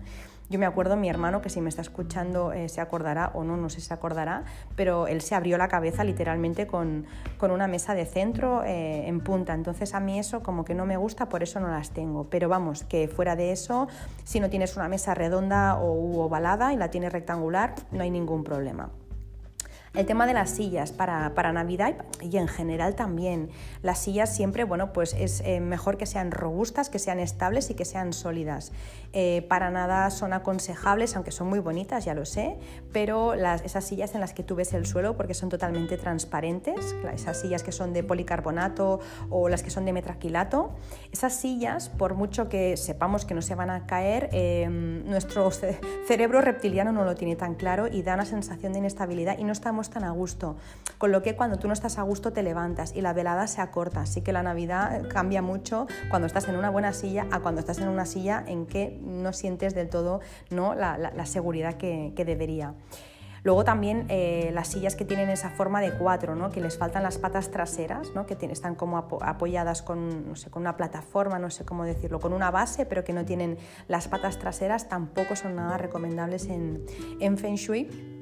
[0.52, 3.56] Yo me acuerdo mi hermano, que si me está escuchando eh, se acordará o no,
[3.56, 4.44] no sé si se acordará,
[4.76, 7.06] pero él se abrió la cabeza literalmente con,
[7.42, 9.54] una mesa de centro eh, en punta.
[9.54, 12.26] Entonces a mí eso como que no me gusta, por eso no las tengo.
[12.26, 13.88] Pero vamos, que fuera de eso,
[14.26, 18.44] si no tienes una mesa redonda o ovalada y la tienes rectangular, no hay ningún
[18.44, 18.90] problema.
[19.94, 23.50] El tema de las sillas para, para, Navidad y en general también.
[23.82, 27.74] Las sillas siempre, bueno, pues es eh, mejor que sean robustas, que sean estables y
[27.74, 28.72] que sean sólidas.
[29.12, 32.58] Eh, para nada son aconsejables, aunque son muy bonitas, ya lo sé,
[32.94, 36.96] pero las, esas sillas en las que tú ves el suelo porque son totalmente transparentes,
[37.14, 40.72] esas sillas que son de policarbonato o las que son de metraquilato,
[41.12, 46.40] esas sillas, por mucho que sepamos que no se van a caer, eh, nuestro cerebro
[46.40, 49.81] reptiliano no lo tiene tan claro y da una sensación de inestabilidad y no estamos
[49.90, 50.56] tan a gusto.
[50.98, 53.62] Con lo que cuando tú no estás a gusto te levantas y la velada se
[53.62, 54.02] acorta.
[54.02, 57.80] Así que la Navidad cambia mucho cuando estás en una buena silla a cuando estás
[57.80, 60.76] en una silla en que no sientes del todo ¿no?
[60.76, 62.76] la, seguridad que, debería.
[63.44, 66.52] Luego también eh, las sillas que tienen esa forma de cuatro, ¿no?
[66.52, 68.28] que les faltan las patas traseras, ¿no?
[68.28, 72.34] que están como apoyadas con, no sé, con una plataforma, no sé cómo decirlo, con
[72.34, 76.86] una base, pero que no tienen las patas traseras, tampoco son nada recomendables en,
[77.20, 78.21] en Feng Shui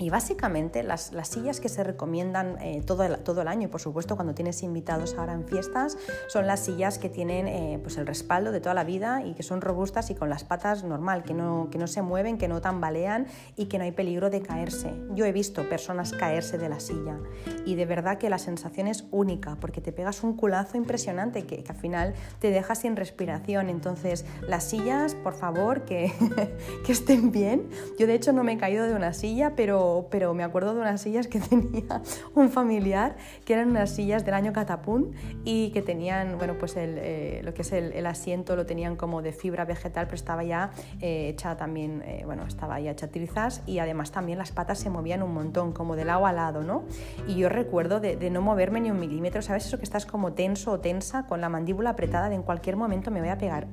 [0.00, 3.82] y básicamente las, sillas que se recomiendan eh, todo, el, todo el año y por
[3.82, 8.06] supuesto cuando tienes invitados ahora en fiestas son las sillas que tienen eh, pues el
[8.06, 11.34] respaldo de toda la vida y que son robustas y con las patas normal, que
[11.34, 14.94] no, que no se mueven, que no tambalean y que no hay peligro de caerse.
[15.14, 17.18] Yo he visto personas caerse de la silla
[17.66, 21.62] y de verdad que la sensación es única porque te pegas un culazo impresionante que,
[21.62, 23.68] que al final te deja sin respiración.
[23.68, 26.10] Entonces las sillas, por favor, que,
[26.86, 27.68] que estén bien.
[27.98, 30.80] Yo de hecho no me he caído de una silla, pero pero, me acuerdo de
[30.80, 32.02] unas sillas que tenía
[32.34, 37.40] un familiar, que eran unas sillas del año catapún y que tenían, bueno, pues eh,
[37.44, 41.28] lo que es el, asiento lo tenían como de fibra vegetal, pero estaba ya eh,
[41.28, 45.22] hecha también, eh, bueno, estaba ya hecha trizas y además también las patas se movían
[45.22, 46.84] un montón, como de lado a lado, ¿no?
[47.28, 49.66] Y yo recuerdo de, de no moverme ni un milímetro, ¿sabes?
[49.66, 53.10] Eso que estás como tenso o tensa, con la mandíbula apretada, de en cualquier momento
[53.10, 53.68] me voy a pegar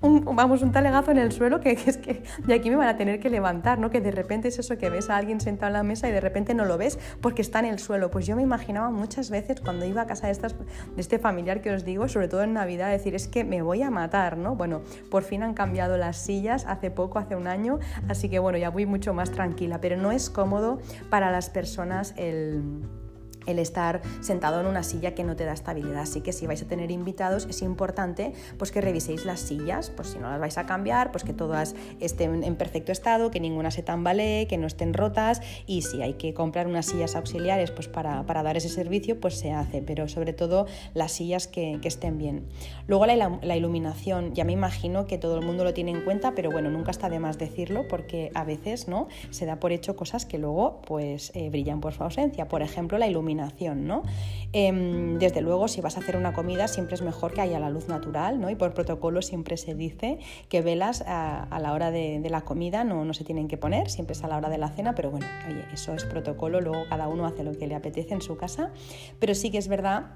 [0.00, 2.96] un, vamos, un talegazo en el suelo que, es que de aquí me van a
[2.96, 3.90] tener que levantar, ¿no?
[3.90, 6.20] Que de repente es eso que ves a alguien sentado en la mesa y de
[6.20, 8.10] repente no lo ves porque está en el suelo.
[8.10, 11.60] Pues yo me imaginaba muchas veces cuando iba a casa de, estas, de este familiar
[11.60, 14.56] que os digo, sobre todo en Navidad, decir, es que me voy a matar, ¿no?
[14.56, 18.58] Bueno, por fin han cambiado las sillas hace poco, hace un año, así que bueno,
[18.58, 22.62] ya voy mucho más tranquila, pero no es cómodo para las personas el
[23.46, 26.02] el estar sentado en una silla que no te da estabilidad.
[26.02, 30.08] Así que si vais a tener invitados es importante pues que reviséis las sillas, pues
[30.08, 33.70] si no las vais a cambiar, pues que todas estén en perfecto estado, que ninguna
[33.70, 37.88] se tambalee, que no estén rotas y si hay que comprar unas sillas auxiliares pues
[37.88, 42.46] para, dar ese servicio, pues se hace, pero sobre todo las sillas que, estén bien.
[42.86, 46.50] Luego la, iluminación, ya me imagino que todo el mundo lo tiene en cuenta, pero
[46.50, 50.24] bueno, nunca está de más decirlo porque a veces no se da por hecho cosas
[50.24, 52.48] que luego pues eh, brillan por su ausencia.
[52.48, 54.02] Por ejemplo, la iluminación ¿no?
[54.52, 57.70] Em, desde luego, si vas a hacer una comida, siempre es mejor que haya la
[57.70, 58.50] luz natural, ¿no?
[58.50, 60.18] Y por protocolo siempre se dice
[60.48, 64.12] que velas a, la hora de, la comida no, no se tienen que poner, siempre
[64.12, 67.08] es a la hora de la cena, pero bueno, oye, eso es protocolo, luego cada
[67.08, 68.72] uno hace lo que le apetece en su casa,
[69.18, 70.12] pero sí que es verdad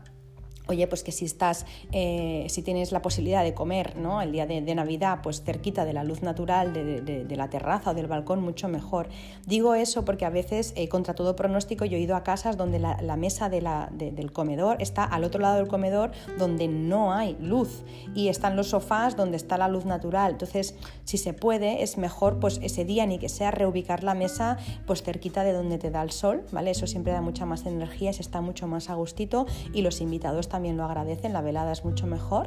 [0.69, 4.21] Oye, pues que si estás, eh, si tienes la posibilidad de comer ¿no?
[4.21, 8.09] el día de, Navidad, pues cerquita de la luz natural de, la terraza o del
[8.09, 9.09] balcón, mucho mejor.
[9.47, 12.81] Digo eso porque a veces, eh, contra todo pronóstico, yo he ido a casas donde
[12.81, 18.29] la, mesa del comedor está al otro lado del comedor donde no hay luz y
[18.29, 20.33] están los sofás donde está la luz natural.
[20.33, 20.75] Entonces,
[21.05, 25.03] si se puede, es mejor pues ese día ni que sea reubicar la mesa pues
[25.03, 26.73] cerquita de donde te da el sol, ¿vale?
[26.73, 30.49] Eso siempre da mucha más energía, se está mucho más a gustito y los invitados
[30.49, 32.47] también también lo agradecen, la velada es mucho mejor.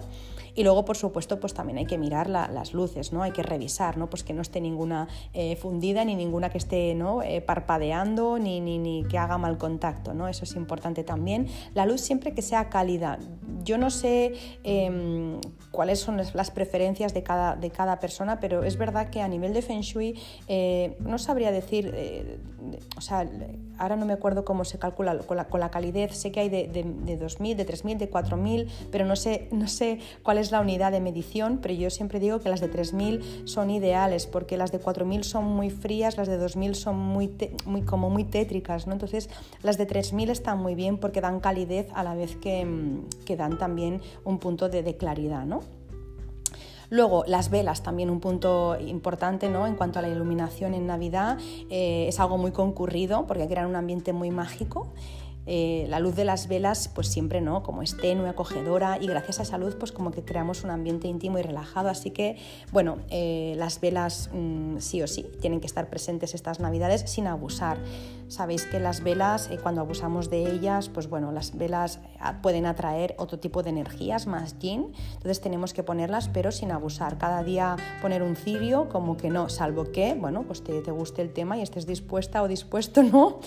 [0.60, 3.24] Y luego, por supuesto, pues también hay que mirar las luces, ¿no?
[3.24, 4.10] Hay que revisar, ¿no?
[4.10, 7.24] Pues que no esté ninguna eh, fundida, ni ninguna que esté ¿no?
[7.24, 10.28] Eh, parpadeando, ni, ni, ni, que haga mal contacto, ¿no?
[10.28, 11.48] Eso es importante también.
[11.76, 13.20] La luz siempre que sea cálida.
[13.64, 14.34] Yo no sé
[14.66, 15.40] em,
[15.72, 19.54] cuáles son las preferencias de cada, de cada persona, pero es verdad que a nivel
[19.54, 20.20] de Feng Shui
[20.50, 21.94] eh, no sabría decir,
[22.98, 23.30] o sea,
[23.78, 26.50] ahora no me acuerdo cómo se calcula con la, con la calidez, sé que hay
[26.50, 30.49] de, de, de 2.000, de 3.000, de 4.000, pero no sé, no sé cuál es
[30.52, 34.58] la unidad de medición, pero yo siempre digo que las de 3.000 son ideales porque
[34.58, 37.32] las de 4.000 son muy frías, las de 2.000 son muy,
[37.86, 38.94] como muy tétricas, ¿no?
[38.94, 39.30] Entonces
[39.64, 43.36] las de 3.000 están muy bien porque dan calidez a la vez que, mm, que
[43.36, 45.62] dan también un punto de, de claridad, ¿no?
[46.90, 49.68] Luego, las velas, también un punto importante ¿no?
[49.68, 51.38] en cuanto a la iluminación en Navidad,
[51.70, 54.88] eh, es algo muy concurrido porque crean un ambiente muy mágico.
[55.52, 59.40] Eh, la luz de las velas pues siempre no, como es tenue, acogedora y gracias
[59.40, 61.90] a esa luz pues como que creamos un ambiente íntimo y relajado.
[61.90, 62.38] Así que
[62.72, 67.26] bueno, eh, las velas mm, sí o sí tienen que estar presentes estas navidades sin
[67.26, 67.80] abusar.
[68.28, 72.00] Sabéis que las velas, cuando abusamos de ellas, pues bueno, las velas
[72.44, 77.18] pueden atraer otro tipo de energías más yin, entonces tenemos que ponerlas pero sin abusar.
[77.18, 81.24] Cada día poner un cirio como que no, salvo que, bueno, pues te, te guste
[81.24, 83.40] el tema y estés dispuesta o dispuesto, ¿no?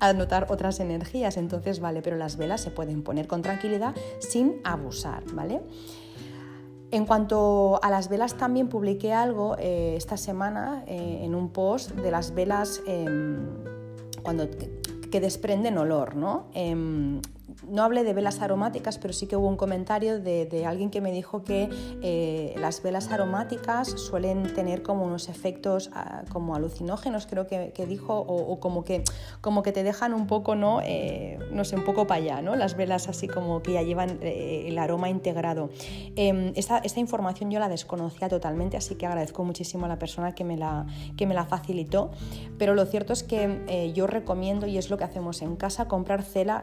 [0.00, 0.97] A, notar otras energías,
[1.36, 5.60] entonces vale, pero las velas se pueden poner con tranquilidad sin abusar, ¿vale?
[6.90, 11.90] En cuanto a las velas, también publiqué algo eh, esta semana eh, en un post
[11.90, 13.46] de las velas em,
[14.22, 14.48] cuando,
[15.10, 16.16] que, desprenden olor.
[16.16, 16.46] ¿no?
[17.66, 21.12] No hablé de velas aromáticas, pero sí que hubo un comentario de, alguien que me
[21.12, 21.70] dijo que
[22.02, 28.18] eh, las velas aromáticas suelen tener como unos efectos ah, como alucinógenos, creo que, dijo,
[28.18, 29.02] o, como, que,
[29.40, 30.80] como que te dejan un poco, ¿no?
[30.84, 32.54] Eh, no sé, un poco para allá, ¿no?
[32.54, 35.70] Las velas así como que ya llevan eh, el aroma integrado.
[36.16, 40.34] Em, esta, esta, información yo la desconocía totalmente, así que agradezco muchísimo a la persona
[40.34, 42.10] que me la, que me la facilitó,
[42.58, 46.22] pero lo cierto es que yo recomiendo, y es lo que hacemos en casa, comprar
[46.22, 46.62] cela,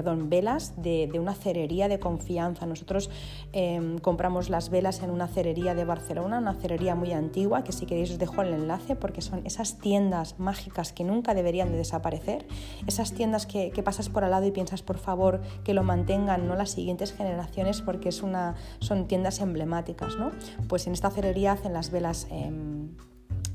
[0.00, 2.64] perdón, velas de, una cerería de confianza.
[2.64, 3.10] Nosotros
[3.52, 7.84] em, compramos las velas en una cerería de Barcelona, una cerería muy antigua, que si
[7.84, 12.46] queréis os dejo el enlace, porque son esas tiendas mágicas que nunca deberían de desaparecer,
[12.86, 16.56] esas tiendas que, pasas por al lado y piensas, por favor, que lo mantengan ¿no?
[16.56, 20.16] las siguientes generaciones, porque es una, son tiendas emblemáticas.
[20.16, 20.30] ¿no?
[20.66, 22.26] Pues en esta cerería hacen las velas...
[22.30, 22.88] Em,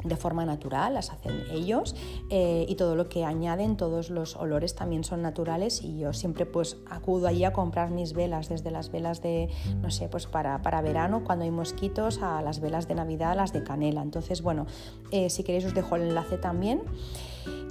[0.06, 1.96] de forma natural, las hacen ellos
[2.30, 6.46] eh, y todo lo que añaden, todos los olores también son naturales y yo siempre
[6.46, 9.50] pues acudo allí a comprar mis velas, desde las velas de,
[9.82, 13.52] no sé, pues para, para verano cuando hay mosquitos a las velas de Navidad, las
[13.54, 14.02] de canela.
[14.02, 14.68] Entonces, bueno,
[15.12, 16.82] eh, si queréis os dejo el enlace también.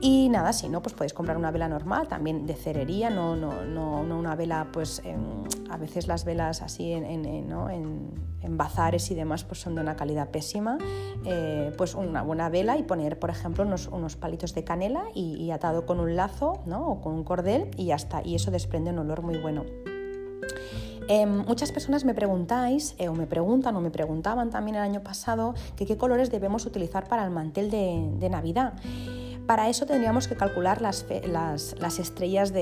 [0.06, 3.64] Y nada, si no, pues podéis comprar una vela normal, también de cerería, no, no,
[3.64, 5.00] no, una vela, pues
[5.70, 10.28] a veces las velas así en, en, bazares y demás pues son de una calidad
[10.28, 10.76] pésima.
[11.24, 15.50] Eh, pues una buena vela y poner, por ejemplo, unos, unos palitos de canela y,
[15.52, 16.86] atado con un lazo ¿no?
[16.86, 18.20] o con un cordel y ya está.
[18.22, 19.64] Y eso desprende un olor muy bueno.
[21.08, 25.00] Em, muchas personas me preguntáis, eh, o me preguntan, o me preguntaban también el año
[25.02, 28.74] pasado, que qué colores debemos utilizar para el mantel de Navidad.
[29.46, 32.52] Para eso tendríamos que calcular las, las, estrellas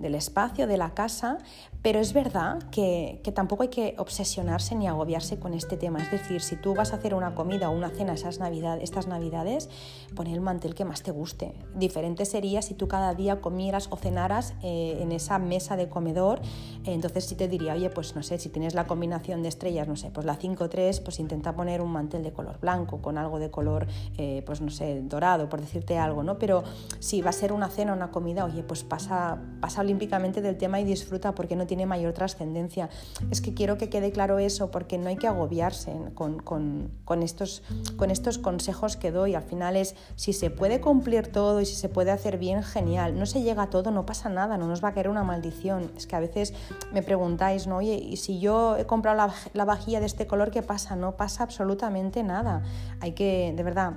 [0.00, 1.38] del espacio, de la casa,
[1.82, 6.02] pero es verdad que, tampoco hay que obsesionarse ni agobiarse con este tema.
[6.02, 8.38] Es decir, si tú vas a hacer una comida o una cena esas
[8.80, 9.70] estas navidades,
[10.14, 11.54] pon el mantel que más te guste.
[11.74, 16.40] Diferente sería si tú cada día comieras o cenaras eh, en esa mesa de comedor.
[16.84, 19.96] entonces sí te diría, oye, pues no sé, si tienes la combinación de estrellas, no
[19.96, 23.50] sé, pues la 5-3, pues intenta poner un mantel de color blanco con algo de
[23.50, 23.86] color,
[24.18, 26.38] eh, pues no sé, dorado, por decirte algo, ¿no?
[26.38, 26.62] Pero
[26.98, 30.78] si va a ser una cena una comida, oye, pues pasa, pasa olímpicamente del tema
[30.78, 32.88] y disfruta porque no tiene mayor trascendencia.
[33.30, 37.62] Es que quiero que quede claro eso porque no hay que agobiarse con, estos,
[37.96, 39.34] con estos consejos que doy.
[39.34, 43.18] Al final es si se puede cumplir todo y si se puede hacer bien, genial.
[43.18, 45.90] No se llega a todo, no pasa nada, no nos va a caer una maldición.
[45.96, 46.54] Es que a veces
[46.92, 47.78] me preguntáis, ¿no?
[47.78, 50.94] Oye, y si yo he comprado la, la vajilla de este color, ¿qué pasa?
[50.94, 52.62] No pasa absolutamente nada.
[53.00, 53.94] Hay que, de verdad,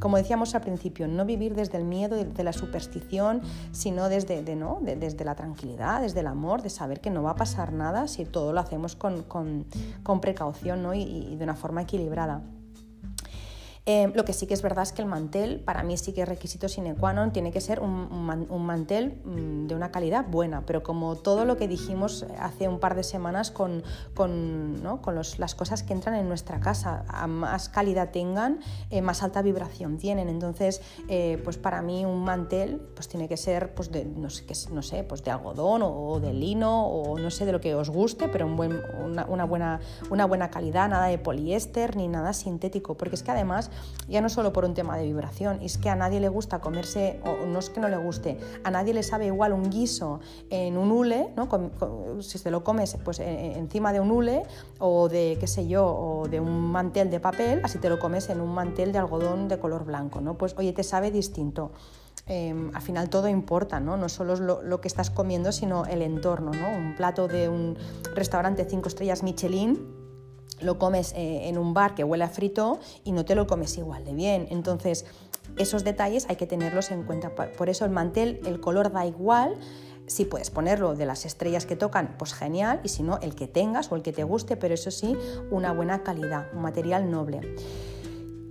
[0.00, 3.40] como decíamos al principio, no vivir desde el miedo, desde la superstición,
[3.72, 4.80] sino desde, ¿no?
[4.82, 8.24] desde la tranquilidad, desde el amor, de saber que no va a pasar nada si
[8.24, 9.64] todo lo hacemos con,
[10.20, 12.42] precaución y de una forma equilibrada.
[13.86, 16.22] Em, lo que sí que es verdad es que el mantel, para mí sí que
[16.22, 18.08] es requisito sine qua non, tiene que ser un,
[18.64, 22.94] mantel mm, de una calidad buena, pero como todo lo que dijimos hace un par
[22.94, 23.82] de semanas con,
[24.14, 24.80] con,
[25.36, 29.98] las cosas que entran en nuestra casa, a más calidad tengan, eh, más alta vibración
[29.98, 30.30] tienen.
[30.30, 34.28] Entonces, eh, pues para mí un mantel pues tiene que ser pues de, no
[34.70, 37.90] no sé, pues de algodón o, de lino o no sé de lo que os
[37.90, 38.80] guste, pero un buen,
[39.28, 43.70] una, buena, una buena calidad, nada de poliéster ni nada sintético, porque es que además
[44.08, 47.20] ya no solo por un tema de vibración, es que a nadie le gusta comerse,
[47.24, 50.76] o no es que no le guste, a nadie le sabe igual un guiso en
[50.76, 51.48] un hule, ¿no?
[52.20, 54.42] si se lo comes pues, e, e, encima de un hule
[54.78, 58.28] o de, qué sé yo, o de un mantel de papel, así te lo comes
[58.28, 60.34] en un mantel de algodón de color blanco, ¿no?
[60.34, 61.72] Pues oye, te sabe distinto.
[62.26, 63.98] Em, al final todo importa, ¿no?
[63.98, 66.70] No solo es lo, que estás comiendo, sino el entorno, ¿no?
[66.70, 67.76] Un plato de un
[68.14, 70.03] restaurante cinco estrellas Michelin
[70.64, 73.76] lo comes eh, en un bar que huele a frito y no te lo comes
[73.78, 74.48] igual de bien.
[74.50, 75.04] Entonces,
[75.56, 77.34] esos detalles hay que tenerlos en cuenta.
[77.34, 79.56] Por eso el mantel, el color da igual.
[80.06, 83.48] Si puedes ponerlo de las estrellas que tocan, pues genial, y si no, el que
[83.48, 85.16] tengas o el que te guste, pero eso sí,
[85.50, 87.54] una buena calidad, un material noble.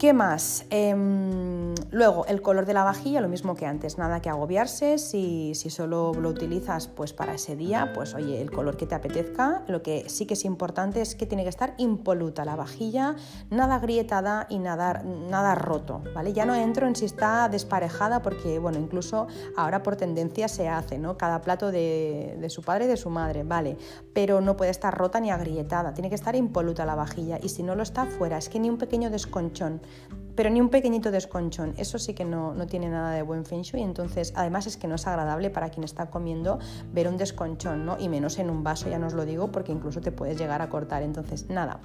[0.04, 0.66] ¿Qué más?
[0.70, 4.98] Em, luego, el color de la vajilla, lo mismo que antes, nada que agobiarse.
[4.98, 8.96] Si, si, solo lo utilizas pues, para ese día, pues oye, el color que te
[8.96, 9.62] apetezca.
[9.70, 13.16] Lo que sí que es importante es que tiene que estar impoluta la vajilla,
[13.50, 16.34] nada grietada y nada, nada roto, ¿vale?
[16.34, 20.98] Ya no entro en si está desparejada porque, bueno, incluso ahora por tendencia se hace,
[20.98, 21.18] ¿no?
[21.18, 23.78] Cada plato de, de su padre y de su madre, ¿vale?
[24.12, 27.64] Pero no puede estar rota ni agrietada, tiene que estar impoluta la vajilla y si
[27.64, 29.80] no lo está fuera, es que ni un pequeño desconchón
[30.36, 31.74] pero ni un pequeñito desconchón.
[31.78, 33.82] Eso sí que no, no, tiene nada de buen feng shui.
[33.82, 36.60] Entonces, además es que no es agradable para quien está comiendo
[36.92, 37.98] ver un desconchón, ¿no?
[38.00, 40.62] Y menos en un vaso, ya no os lo digo, porque incluso te puedes llegar
[40.62, 41.04] a cortar.
[41.04, 41.80] Entonces, nada,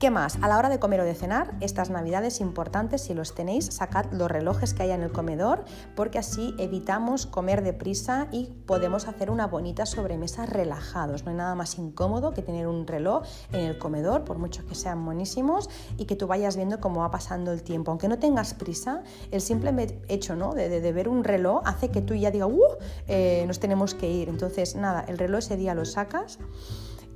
[0.00, 0.38] ¿Qué más?
[0.40, 4.06] A la hora de comer o de cenar, estas navidades importantes, si los tenéis, sacad
[4.12, 9.30] los relojes que hay en el comedor, porque así evitamos comer deprisa y podemos hacer
[9.30, 11.24] una bonita sobremesa relajados.
[11.24, 14.74] No hay nada más incómodo que tener un reloj en el comedor, por mucho que
[14.74, 17.90] sean buenísimos, y que tú vayas viendo cómo va pasando el tiempo.
[17.90, 20.54] Aunque no tengas prisa, el simple hecho ¿no?
[20.54, 22.78] de, ver un reloj hace que tú ya digas, ¡uh!
[23.06, 24.30] Eh, nos tenemos que ir.
[24.30, 26.38] Entonces, nada, el reloj ese día lo sacas.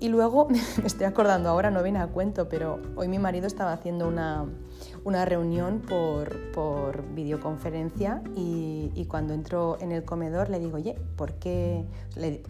[0.00, 0.48] Y luego,
[0.80, 4.46] me estoy acordando ahora, no viene a cuento, pero hoy mi marido estaba haciendo una,
[5.24, 11.84] reunión por, videoconferencia y, cuando entró en el comedor le digo, oye, ¿por qué?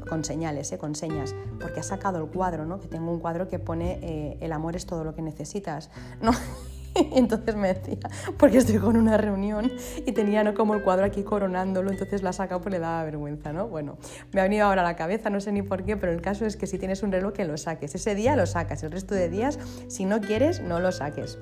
[0.08, 0.78] con señales, ¿eh?
[0.78, 2.80] con señas, porque has sacado el cuadro, ¿no?
[2.80, 5.90] Que tengo un cuadro que pone eh, el amor es todo lo que necesitas,
[6.22, 6.32] ¿no?
[7.14, 7.98] entonces me decía,
[8.38, 9.72] porque estoy con una reunión
[10.06, 10.54] y tenía ¿no?
[10.54, 13.68] como el cuadro aquí coronándolo, entonces la saca pues le daba vergüenza, ¿no?
[13.68, 13.98] Bueno,
[14.32, 16.46] me ha venido ahora a la cabeza, no sé ni por qué, pero el caso
[16.46, 17.94] es que si tienes un reloj que lo saques.
[17.94, 21.38] Ese día lo sacas, el resto de días, si no quieres, no lo saques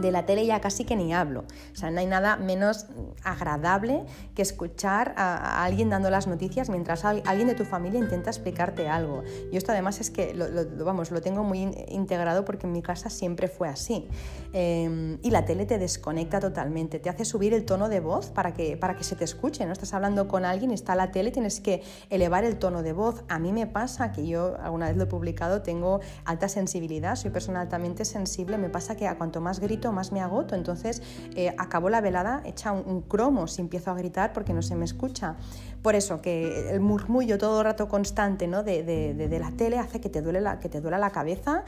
[0.00, 1.44] de la tele ya casi que ni hablo.
[1.72, 2.86] O sea, no hay nada menos
[3.22, 4.04] agradable
[4.34, 9.22] que escuchar a, alguien dando las noticias mientras alguien de tu familia intenta explicarte algo.
[9.50, 10.46] Y esto además es que lo,
[10.84, 14.08] vamos, lo tengo muy integrado porque en mi casa siempre fue así.
[14.58, 18.54] Em, y la tele te desconecta totalmente, te hace subir el tono de voz para
[18.54, 19.66] que, para que se te escuche.
[19.66, 19.72] ¿no?
[19.74, 23.22] Estás hablando con alguien, está la tele, tienes que elevar el tono de voz.
[23.28, 27.30] A mí me pasa que yo alguna vez lo he publicado, tengo alta sensibilidad, soy
[27.30, 30.54] persona altamente sensible, me pasa que a cuanto más grito, más me agoto.
[30.54, 31.02] Entonces
[31.34, 34.86] eh, acabo la velada hecha un, cromo si empiezo a gritar porque no se me
[34.86, 35.36] escucha.
[35.82, 38.62] Por eso que el murmullo todo el rato constante ¿no?
[38.62, 41.62] de, la tele hace que te, duele que te duela la cabeza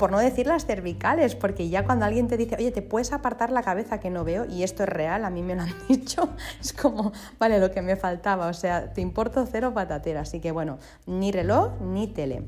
[0.00, 3.50] por no decir las cervicales, porque ya cuando alguien te dice, oye, te puedes apartar
[3.50, 6.30] la cabeza que no veo, y esto es real, a mí me lo han dicho,
[6.58, 10.52] es como, vale, lo que me faltaba, o sea, te importo cero patatera, así que
[10.52, 12.44] bueno, ni reloj ni tele.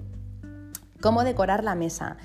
[1.03, 2.17] ¿Cómo decorar la mesa?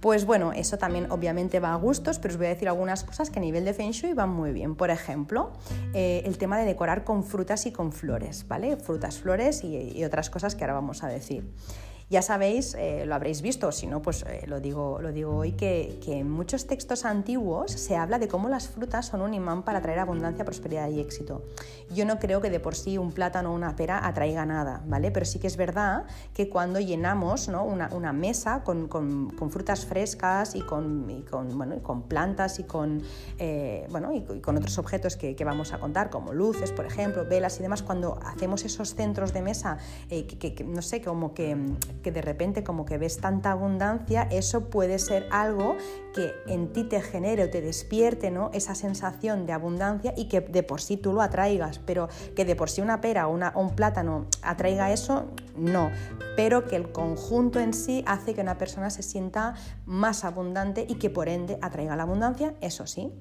[0.00, 3.30] Pues bueno, eso también obviamente va a gustos, pero os voy a decir algunas cosas
[3.30, 4.74] que a nivel de Feng Shui van muy bien.
[4.76, 5.54] Por ejemplo,
[5.94, 8.76] eh, el tema de decorar con frutas y con flores, ¿vale?
[8.76, 11.50] Frutas, flores y otras cosas que ahora vamos a decir.
[12.10, 15.52] Ya sabéis, eh, lo habréis visto, si no, pues eh, lo, digo, lo digo hoy,
[15.52, 19.82] que, en muchos textos antiguos se habla de cómo las frutas son un imán para
[19.82, 21.42] traer abundancia, prosperidad y éxito.
[21.94, 25.10] Yo no creo que de por sí un plátano o una pera atraiga nada, ¿vale?
[25.10, 28.88] Pero sí que es verdad que cuando llenamos una, mesa con,
[29.50, 33.02] frutas frescas y con, con, con plantas y con,
[33.38, 37.58] eh, bueno, y, con otros objetos que, vamos a contar, como luces, por ejemplo, velas
[37.58, 39.76] y demás, cuando hacemos esos centros de mesa,
[40.08, 41.54] que, no sé, como que
[42.02, 45.76] que de repente como que ves tanta abundancia, eso puede ser algo
[46.14, 48.50] que en ti te genere o te despierte ¿no?
[48.52, 52.56] esa sensación de abundancia y que de por sí tú lo atraigas, pero que de
[52.56, 55.26] por sí una pera o, una, un plátano atraiga eso,
[55.56, 55.90] no,
[56.36, 59.54] pero que el conjunto en sí hace que una persona se sienta
[59.86, 63.12] más abundante y que por ende atraiga la abundancia, eso sí.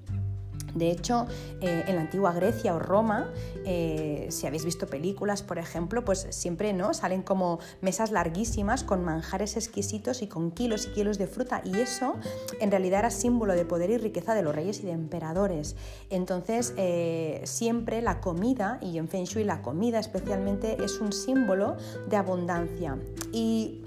[0.76, 1.26] De hecho,
[1.61, 3.32] eh, en la antigua Grecia o Roma,
[3.65, 6.93] eh, si habéis visto películas, por ejemplo, pues siempre ¿no?
[6.93, 11.61] salen como mesas larguísimas con manjares exquisitos y con kilos y kilos de fruta.
[11.63, 12.15] Y eso
[12.59, 15.76] en realidad era símbolo de poder y riqueza de los reyes y de emperadores.
[16.09, 21.78] Entonces, eh, siempre la comida, y en Feng Shui la comida especialmente, es un símbolo
[22.09, 22.97] de abundancia.
[23.32, 23.84] Y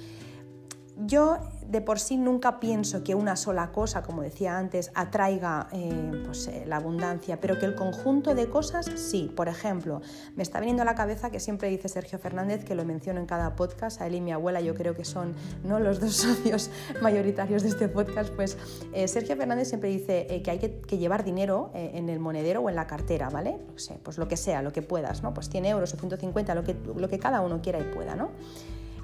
[0.97, 1.39] yo
[1.71, 6.49] de por sí nunca pienso que una sola cosa, como decía antes, atraiga eh, pues,
[6.49, 9.33] eh, la abundancia, pero que el conjunto de cosas sí.
[9.37, 10.01] Por ejemplo,
[10.35, 13.27] me está viniendo a la cabeza que siempre dice Sergio Fernández, que lo menciono en
[13.27, 15.79] cada podcast, a él y mi abuela yo creo que son ¿no?
[15.79, 18.59] los dos socios mayoritarios de este podcast, pues
[18.93, 22.75] eh, Sergio Fernández siempre dice que hay que, llevar dinero en el monedero o en
[22.75, 23.59] la cartera, ¿vale?
[23.73, 25.33] No sé, pues lo que sea, lo que puedas, ¿no?
[25.33, 28.31] Pues 100 euros o 150, lo que, lo que cada uno quiera y pueda, ¿no?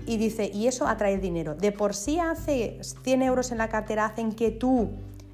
[0.06, 1.54] Y dice, y eso atrae dinero.
[1.54, 4.90] De por sí hace 100 euros en la cartera hacen que tú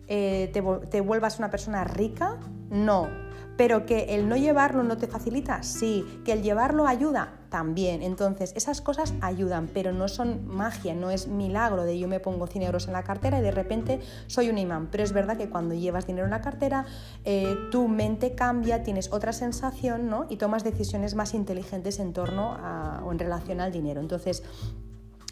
[0.08, 2.38] eh, te, te, vuelvas una persona rica,
[2.70, 3.08] no.
[3.56, 6.04] Pero que el no llevarlo no te facilita, sí.
[6.24, 8.02] Que el llevarlo ayuda, también.
[8.02, 12.46] Entonces, esas cosas ayudan, pero no son magia, no es milagro de yo me pongo
[12.46, 14.88] 100 euros en la cartera y de repente soy un imán.
[14.90, 16.86] Pero es verdad que cuando llevas dinero en la cartera,
[17.24, 20.26] eh, tu mente cambia, tienes otra sensación ¿no?
[20.30, 24.00] y tomas decisiones más inteligentes en torno a, o en relación al dinero.
[24.00, 24.42] Entonces,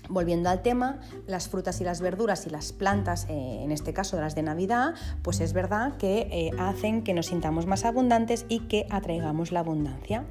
[0.08, 0.98] Volviendo al tema,
[1.28, 4.94] las frutas y las verduras y las plantas, eh, en este caso las de Navidad,
[5.22, 9.60] pues es verdad que eh, hacen que nos sintamos más abundantes y que atraigamos la
[9.60, 10.24] abundancia.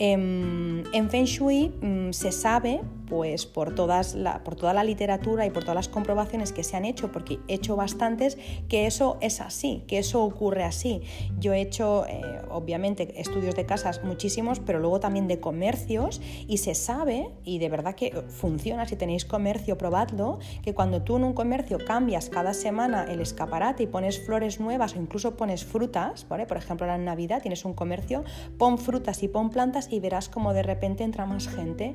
[0.00, 2.80] Em, en, Feng Shui mm, se sabe,
[3.10, 6.84] pues por, todas por toda la literatura y por todas las comprobaciones que se han
[6.84, 8.38] hecho, porque he hecho bastantes,
[8.68, 11.02] que eso es así, que eso ocurre así.
[11.38, 16.58] Yo he hecho, eh, obviamente, estudios de casas muchísimos, pero luego también de comercios y
[16.58, 21.24] se sabe, y de verdad que funciona, si tenéis comercio, probadlo, que cuando tú en
[21.24, 26.24] un comercio cambias cada semana el escaparate y pones flores nuevas o incluso pones frutas,
[26.24, 28.24] por ejemplo, en Navidad tienes un comercio,
[28.56, 31.94] pon frutas y pon plantas y verás como de repente entra más gente.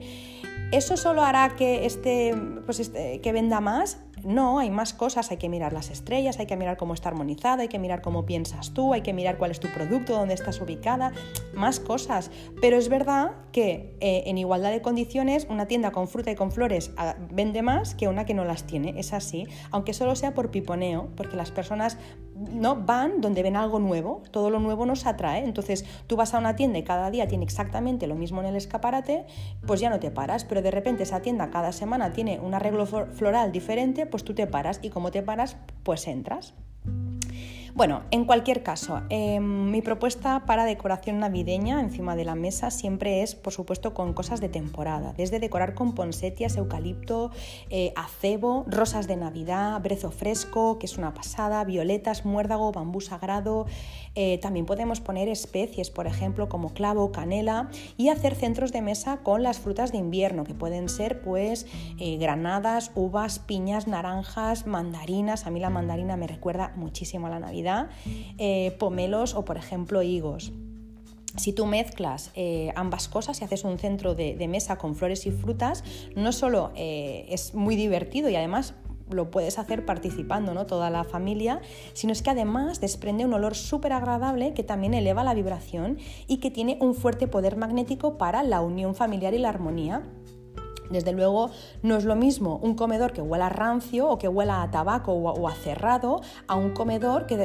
[0.71, 2.35] ¿Eso solo hará que, este,
[2.65, 3.99] pues este, que venda más?
[4.23, 7.61] No, hay más cosas, hay que mirar las estrellas, hay que mirar cómo está armonizada,
[7.61, 10.59] hay que mirar cómo piensas tú, hay que mirar cuál es tu producto, dónde estás
[10.61, 11.11] ubicada,
[11.53, 12.31] más cosas.
[12.59, 16.51] Pero es verdad que eh, en igualdad de condiciones una tienda con fruta y con
[16.51, 20.33] flores ah, vende más que una que no las tiene, es así, aunque solo sea
[20.33, 21.99] por piponeo, porque las personas
[22.35, 26.39] no van donde ven algo nuevo, todo lo nuevo nos atrae, entonces tú vas a
[26.39, 29.25] una tienda y cada día tiene exactamente lo mismo en el escaparate,
[29.65, 32.85] pues ya no te paras, pero de repente esa tienda cada semana tiene un arreglo
[32.85, 36.53] floral diferente, pues tú te paras y como te paras, pues entras.
[37.75, 43.21] Bueno, en cualquier caso, em, mi propuesta para decoración navideña encima de la mesa siempre
[43.21, 47.31] es, por supuesto, con cosas de temporada, desde decorar con ponsetias, eucalipto,
[47.69, 53.65] eh, acebo, rosas de Navidad, brezo fresco, que es una pasada, violetas, muérdago, bambú sagrado.
[54.15, 59.17] Eh, también podemos poner especies, por ejemplo, como clavo, canela, y hacer centros de mesa
[59.17, 61.67] con las frutas de invierno, que pueden ser, pues,
[61.99, 65.45] eh, granadas, uvas, piñas, naranjas, mandarinas.
[65.45, 67.89] A mí la mandarina me recuerda muchísimo a la Navidad
[68.37, 70.53] eh, pomelos o por ejemplo higos.
[71.35, 72.31] Si tú mezclas
[72.75, 75.83] ambas cosas y haces un centro de, mesa con flores y frutas,
[76.15, 78.73] no solo es muy divertido y además
[79.09, 80.65] lo puedes hacer participando, ¿no?
[80.65, 81.61] Toda la familia,
[81.93, 85.97] sino es que además desprende un olor súper agradable que también eleva la vibración
[86.27, 90.03] y que tiene un fuerte poder magnético para la unión familiar y la armonía.
[90.89, 91.49] Desde luego
[91.81, 95.13] no es lo mismo un comedor que huela a rancio o que huela a tabaco
[95.13, 97.37] o a, cerrado a un comedor que,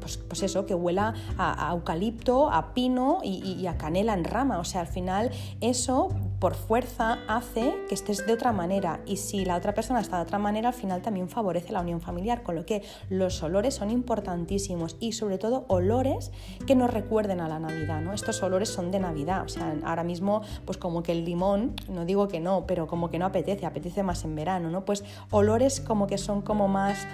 [0.00, 4.58] pues, pues, eso, que huela a, eucalipto, a pino y, a canela en rama.
[4.58, 5.30] O sea, al final
[5.60, 6.08] eso
[6.40, 10.22] por fuerza hace que estés de otra manera y si la otra persona está de
[10.22, 13.90] otra manera al final también favorece la unión familiar, con lo que los olores son
[13.90, 16.32] importantísimos y sobre todo olores
[16.66, 18.14] que nos recuerden a la Navidad, ¿no?
[18.14, 22.06] Estos olores son de Navidad, o sea, ahora mismo pues como que el limón, no
[22.06, 24.84] digo que no, pero como que no apetece, apetece más en verano, ¿no?
[24.86, 27.06] Pues olores como que son como más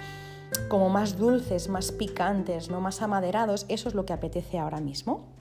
[0.69, 2.79] como más dulces, más picantes, ¿no?
[2.79, 5.36] más amaderados, eso es lo que apetece ahora mismo.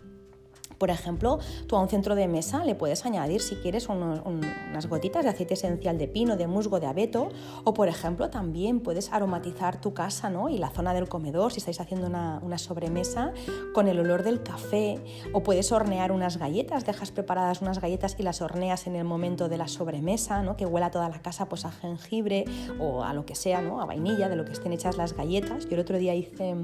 [0.79, 5.25] Por ejemplo, tú a un centro de mesa le puedes añadir, si quieres, unas gotitas
[5.25, 7.31] de aceite esencial de pino, de musgo, de abeto,
[7.65, 10.49] o por ejemplo, también puedes aromatizar tu casa ¿no?
[10.49, 13.33] y la zona del comedor si estáis haciendo una, sobremesa
[13.75, 14.99] con el olor del café,
[15.33, 19.49] o puedes hornear unas galletas, dejas preparadas unas galletas y las horneas en el momento
[19.49, 20.57] de la sobremesa, ¿no?
[20.57, 22.45] que huela toda la casa pues, a jengibre
[22.81, 23.81] o a lo que sea, ¿no?
[23.81, 25.65] a vainilla, de lo que estén hechas las galletas.
[25.65, 26.55] Yo el otro día hice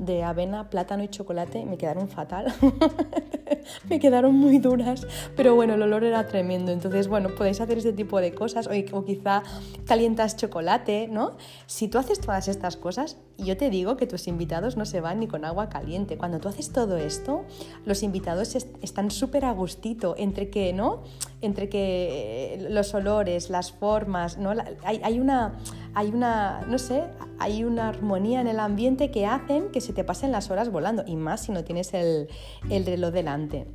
[0.00, 2.46] de avena, plátano y chocolate, me quedaron fatal.
[3.88, 6.72] me quedaron muy duras, pero bueno, el olor era tremendo.
[6.72, 9.42] Entonces, bueno, podéis hacer este tipo de cosas o, quizá
[9.86, 11.36] calientas chocolate, ¿no?
[11.66, 15.20] Si tú haces todas estas cosas, yo te digo que tus invitados no se van
[15.20, 16.16] ni con agua caliente.
[16.16, 17.44] Cuando tú haces todo esto,
[17.84, 21.02] los invitados están súper a gustito entre que, ¿no?
[21.40, 24.52] Entre que eh, los olores, las formas, ¿no?
[24.84, 25.58] Hay, hay una,
[25.94, 27.04] hay una, no sé,
[27.38, 31.04] hay una armonía en el ambiente que hacen que se te pasen las horas volando
[31.06, 32.28] y más si no tienes el,
[32.68, 33.66] el reloj delante.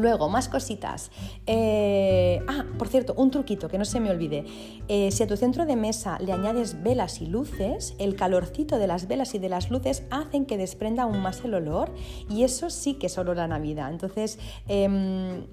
[0.00, 1.10] Luego, más cositas.
[1.46, 4.44] Eh, ah, por cierto, un truquito que no se me olvide.
[4.88, 8.86] Eh, si a tu centro de mesa le añades velas y luces, el calorcito de
[8.86, 11.92] las velas y de las luces hacen que desprenda aún más el olor
[12.30, 13.90] y eso sí que es olor a Navidad.
[13.90, 14.38] Entonces,
[14.68, 15.44] em,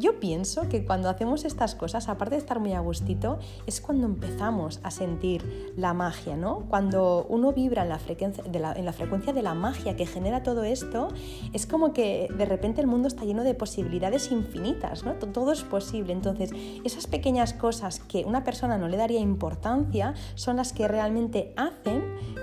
[0.00, 4.06] yo pienso que cuando hacemos estas cosas, aparte de estar muy a gustito, es cuando
[4.06, 6.66] empezamos a sentir la magia, ¿no?
[6.68, 11.08] Cuando uno vibra en la, frecuencia de la, magia que genera todo esto,
[11.52, 15.14] es como que de repente el mundo está lleno de posibilidades infinitas, ¿no?
[15.14, 16.12] Todo es posible.
[16.12, 16.50] Entonces,
[16.84, 22.02] esas pequeñas cosas que una persona no le daría importancia son las que realmente hacen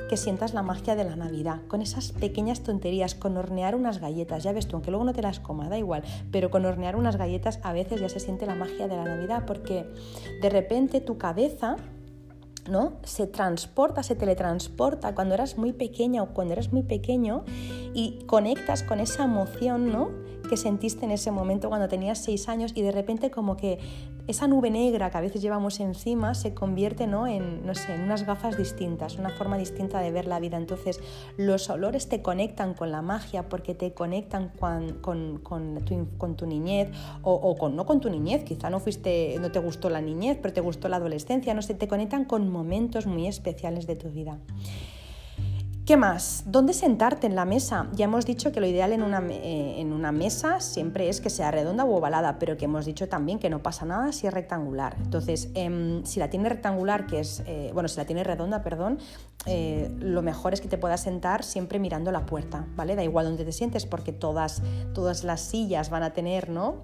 [0.09, 4.43] que sientas la magia de la Navidad, con esas pequeñas tonterías, con hornear unas galletas,
[4.43, 7.17] ya ves tú, aunque luego no te las comas, da igual, pero con hornear unas
[7.17, 9.85] galletas a veces ya se siente la magia de la Navidad, porque
[10.41, 11.77] de repente tu cabeza
[12.69, 12.97] ¿no?
[13.03, 17.45] Se transporta, se teletransporta cuando eras muy pequeña o cuando eras muy pequeño
[17.93, 20.09] y conectas con esa emoción, ¿no?
[20.47, 23.79] que sentiste en ese momento cuando tenías seis años y de repente como que
[24.27, 27.27] esa nube negra que a veces llevamos encima se convierte ¿no?
[27.27, 30.57] en, no sé, en unas gafas distintas, una forma distinta de ver la vida.
[30.57, 30.99] Entonces
[31.37, 36.35] los olores te conectan con la magia porque te conectan con, con, con, tu, con
[36.35, 36.89] tu, niñez
[37.21, 40.37] o, o, con, no con tu niñez, quizá no, fuiste, no te gustó la niñez,
[40.41, 44.09] pero te gustó la adolescencia, no sé, te conectan con momentos muy especiales de tu
[44.09, 44.37] vida.
[45.87, 46.43] ¿Qué más?
[46.45, 47.87] ¿Dónde sentarte en la mesa?
[47.93, 51.29] Ya hemos dicho que lo ideal en una, eh, en una, mesa siempre es que
[51.29, 54.33] sea redonda o ovalada, pero que hemos dicho también que no pasa nada si es
[54.33, 54.97] rectangular.
[55.01, 58.99] Entonces, em, si la tiene rectangular, que es, eh, bueno, si la tiene redonda, perdón,
[59.45, 62.97] eh, lo mejor es que te puedas sentar siempre mirando la puerta, ¿vale?
[62.97, 64.61] Da igual donde te sientes porque todas,
[64.93, 66.81] todas las sillas van a tener, ¿no?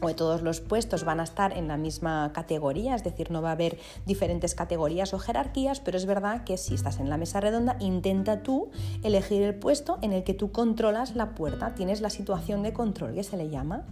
[0.00, 3.42] O de todos los puestos van a estar en la misma categoría, es decir, no
[3.42, 7.16] va a haber diferentes categorías o jerarquías, pero es verdad que si estás en la
[7.16, 8.70] mesa redonda, intenta tú
[9.02, 13.14] elegir el puesto en el que tú controlas la puerta, tienes la situación de control
[13.14, 13.84] que se le llama.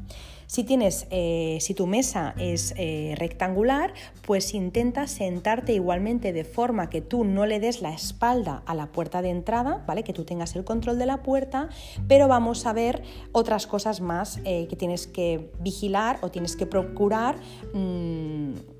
[0.46, 3.94] Si, tienes, eh, si tu mesa es eh, rectangular,
[4.26, 8.86] pues intenta sentarte igualmente de forma que tú no le des la espalda a la
[8.92, 10.04] puerta de entrada, ¿vale?
[10.04, 11.68] que tú tengas el control de la puerta,
[12.08, 16.66] pero vamos a ver otras cosas más eh, que tienes que vigilar o tienes que
[16.66, 17.36] procurar.
[17.72, 18.73] Mm,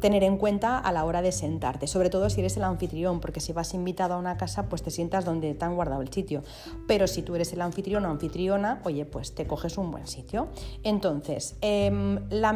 [0.00, 3.40] tener en cuenta a la hora de sentarte, sobre todo si eres el anfitrión, porque
[3.40, 6.42] si vas invitado a una casa, pues te sientas donde te han guardado el sitio.
[6.86, 10.48] Pero si tú eres el anfitrión o anfitriona, oye, pues te coges un buen sitio.
[10.82, 12.52] Entonces, em, la,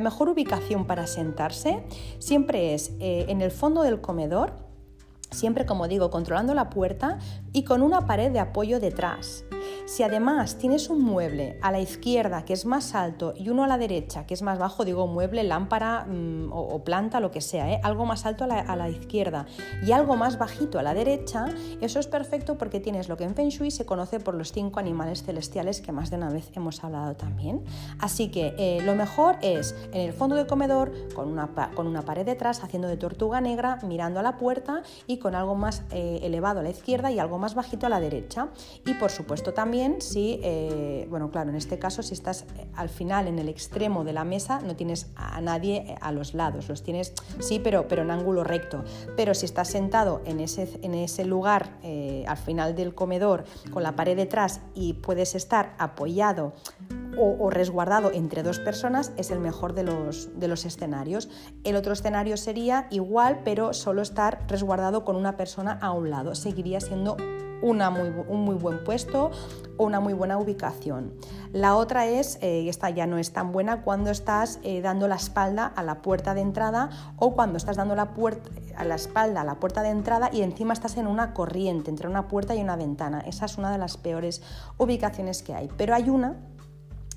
[0.00, 1.82] mejor ubicación para sentarse
[2.18, 4.52] siempre es eh, en el fondo del comedor,
[5.30, 7.18] siempre como digo, controlando la puerta
[7.52, 9.44] y con una pared de apoyo detrás.
[9.86, 13.66] Si además tienes un mueble a la izquierda que es más alto y uno a
[13.66, 17.70] la derecha que es más bajo, digo mueble, lámpara mm, o, planta, lo que sea,
[17.72, 17.80] ¿eh?
[17.82, 19.46] algo más alto a la, izquierda
[19.84, 21.46] y algo más bajito a la derecha,
[21.80, 24.80] eso es perfecto porque tienes lo que en Feng Shui se conoce por los cinco
[24.80, 27.62] animales celestiales que más de una vez hemos hablado también.
[27.98, 32.02] Así que eh, lo mejor es en el fondo del comedor con una, con una
[32.02, 36.20] pared detrás haciendo de tortuga negra, mirando a la puerta y con algo más eh,
[36.22, 38.48] elevado a la izquierda y algo más bajito a la derecha.
[38.86, 42.88] Y por supuesto también si, eh, bueno, claro, en este caso, si estás eh, al
[42.88, 46.68] final en el extremo de la mesa, no tienes a nadie eh, a los lados,
[46.68, 48.84] los tienes, sí, pero, pero en ángulo recto.
[49.16, 51.78] Pero si estás sentado en ese, en ese lugar,
[52.26, 56.52] al final del comedor, con la pared detrás y puedes estar apoyado
[57.20, 61.28] o, resguardado entre dos personas es el mejor de los, de los escenarios.
[61.64, 66.34] El otro escenario sería igual, pero solo estar resguardado con una persona a un lado.
[66.34, 67.16] Seguiría siendo
[67.62, 69.30] una muy, un muy buen puesto
[69.76, 71.12] o una muy buena ubicación.
[71.52, 75.16] La otra es, eh, esta ya no es tan buena, cuando estás eh, dando la
[75.16, 79.42] espalda a la puerta de entrada o cuando estás dando la, puerta, a la espalda
[79.42, 82.62] a la puerta de entrada y encima estás en una corriente entre una puerta y
[82.62, 83.20] una ventana.
[83.20, 84.42] Esa es una de las peores
[84.78, 85.68] ubicaciones que hay.
[85.76, 86.36] Pero hay una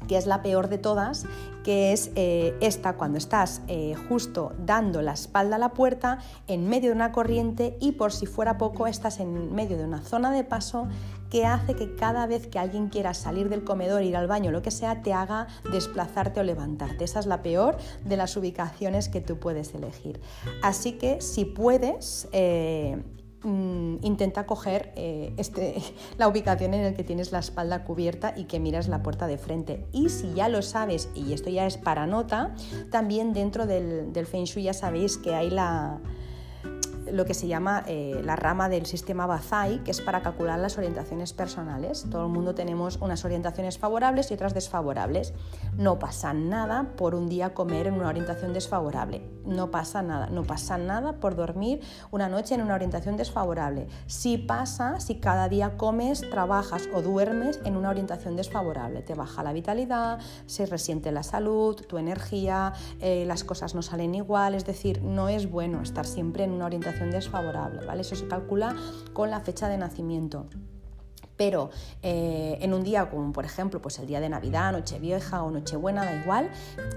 [0.07, 1.25] que es la peor de todas,
[1.63, 6.67] que es eh, esta cuando estás eh, justo dando la espalda a la puerta en
[6.67, 10.31] medio de una corriente y por si fuera poco estás en medio de una zona
[10.31, 10.87] de paso
[11.29, 14.61] que hace que cada vez que alguien quiera salir del comedor, ir al baño, lo
[14.61, 17.05] que sea, te haga desplazarte o levantarte.
[17.05, 20.21] Esa es la peor de las ubicaciones que tú puedes elegir.
[20.61, 23.01] Así que si puedes, eh,
[23.43, 25.81] Mm, intenta coger eh, este,
[26.17, 29.37] la ubicación en la que tienes la espalda cubierta y que miras la puerta de
[29.37, 29.85] frente.
[29.91, 32.55] Y si ya lo sabes, y esto ya es para nota,
[32.89, 35.99] también dentro del, del Feng Shui ya sabéis que hay la,
[37.11, 40.77] lo que se llama eh, la rama del sistema Bazai, que es para calcular las
[40.77, 42.05] orientaciones personales.
[42.09, 45.33] Todo el mundo tenemos unas orientaciones favorables y otras desfavorables.
[45.77, 49.21] No pasa nada por un día comer en una orientación desfavorable.
[49.45, 50.27] No pasa nada.
[50.29, 51.81] No pasa nada por dormir
[52.11, 53.87] una noche en una orientación desfavorable.
[54.05, 59.01] Sí pasa si cada día comes, trabajas o duermes en una orientación desfavorable.
[59.01, 64.15] Te baja la vitalidad, se resiente la salud, tu energía, eh, las cosas no salen
[64.15, 64.55] igual.
[64.55, 68.01] Es decir, no es bueno estar siempre en una orientación desfavorable, ¿vale?
[68.01, 68.75] Eso se calcula
[69.13, 70.47] con la fecha de nacimiento.
[71.35, 71.71] Pero
[72.03, 76.05] eh, en un día como por ejemplo pues el día de Navidad, Nochevieja o Nochebuena,
[76.05, 76.49] da igual,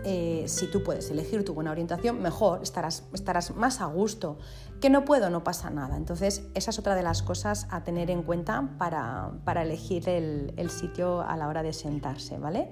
[0.04, 4.38] eh, si tú puedes elegir tu buena orientación, mejor, estarás, estarás más a gusto.
[4.80, 5.96] Que no puedo, no pasa nada.
[5.96, 9.32] Entonces esa es otra de las cosas a tener en cuenta para,
[9.62, 12.70] elegir el, el sitio a la hora de sentarse, ¿vale?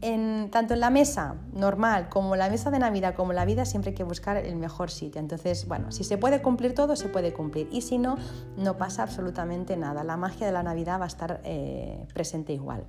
[0.00, 3.90] En, tanto en la mesa normal como la mesa de Navidad como la vida siempre
[3.90, 5.20] hay que buscar el mejor sitio.
[5.20, 7.68] Entonces, bueno, si se puede cumplir todo, se puede cumplir.
[7.72, 8.16] Y si no,
[8.56, 10.04] no pasa absolutamente nada.
[10.04, 12.84] La magia de la Navidad va a estar eh, presente igual.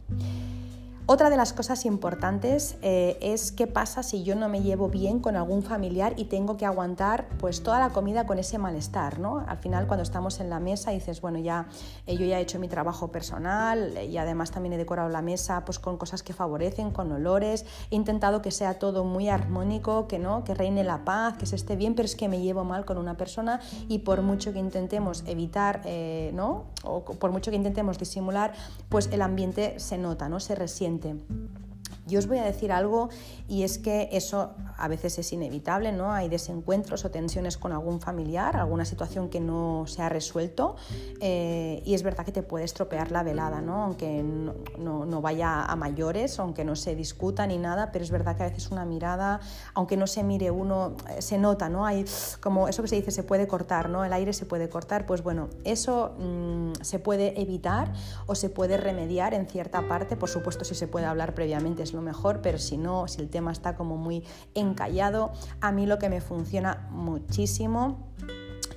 [1.11, 5.17] Otra de las cosas importantes eh, es qué pasa si yo no me llevo bien
[5.17, 9.43] con algún familiar y tengo que aguantar pues toda la comida con ese malestar, ¿no?
[9.47, 11.67] Al final cuando estamos en la mesa dices, bueno, ya
[12.05, 15.65] eh, yo ya he hecho mi trabajo personal y además también he decorado la mesa
[15.65, 20.19] pues con cosas que favorecen, con olores, he intentado que sea todo muy armónico, que
[20.19, 22.85] no, que reine la paz, que se esté bien, pero es que me llevo mal
[22.85, 26.65] con una persona y por mucho que intentemos evitar, eh, ¿no?
[26.83, 28.53] O por mucho que intentemos disimular,
[28.89, 30.39] pues el ambiente se nota, ¿no?
[30.39, 31.68] Se resiente siguiente
[32.09, 33.09] yo os voy a decir algo
[33.47, 36.11] y es que eso a veces es inevitable, ¿no?
[36.11, 40.75] Hay desencuentros o tensiones con algún familiar, alguna situación que no se ha resuelto
[41.21, 43.83] eh, y es verdad que te puede estropear la velada, ¿no?
[43.83, 48.43] Aunque no, vaya a mayores, aunque no se discuta ni nada, pero es verdad que
[48.43, 49.39] a veces una mirada,
[49.73, 51.85] aunque no se mire uno, eh, se nota, ¿no?
[51.85, 52.05] Hay
[52.41, 54.05] como eso que se dice, se puede cortar, ¿no?
[54.05, 57.91] El aire se puede cortar, pues bueno, eso mm, se puede evitar
[58.27, 61.93] o se puede remediar en cierta parte, por supuesto si se puede hablar previamente es
[61.93, 64.23] lo mejor, pero si no, si el tema está como muy
[64.53, 65.31] encallado,
[65.61, 68.09] a mí lo que me funciona muchísimo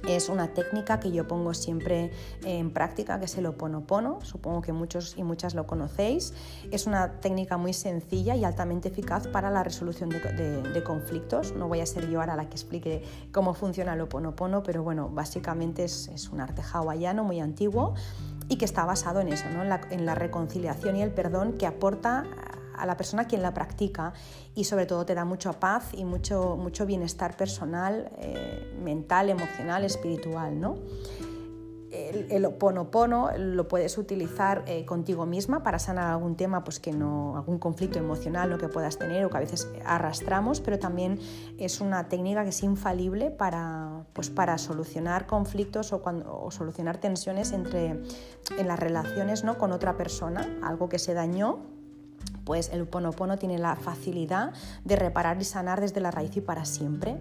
[0.09, 2.11] es una técnica que yo pongo siempre
[2.45, 4.19] en práctica, que es el oponopono.
[4.23, 6.35] Supongo que muchos y muchas lo conocéis.
[6.71, 11.53] Es una técnica muy sencilla y altamente eficaz para la resolución de, conflictos.
[11.53, 15.09] No voy a ser yo ahora la que explique cómo funciona el oponopono, pero bueno,
[15.09, 17.95] básicamente es, un arte hawaiano muy antiguo
[18.49, 19.63] y que está basado en eso, ¿no?
[19.63, 22.25] en, la, en la reconciliación y el perdón que aporta
[22.83, 24.13] a la persona quien la practica
[24.57, 29.85] y sobre todo te da mucha paz y mucho, mucho bienestar personal, eh, mental, emocional,
[29.85, 30.61] espiritual.
[30.61, 30.79] ¿no?
[31.93, 36.91] El, el oponopono lo puedes utilizar eh, contigo misma para sanar algún tema, pues que
[36.91, 41.21] no, algún conflicto emocional lo que puedas tener o que a veces arrastramos, pero también
[41.59, 46.97] es una técnica que es infalible para, pues para solucionar conflictos o, cuando, o solucionar
[46.97, 48.03] tensiones entre,
[48.59, 49.57] en las relaciones ¿no?
[49.57, 51.61] con otra persona, algo que se dañó
[52.53, 54.53] pues el Ponopono tiene la facilidad
[54.85, 57.17] de reparar y sanar desde la raíz y para siempre.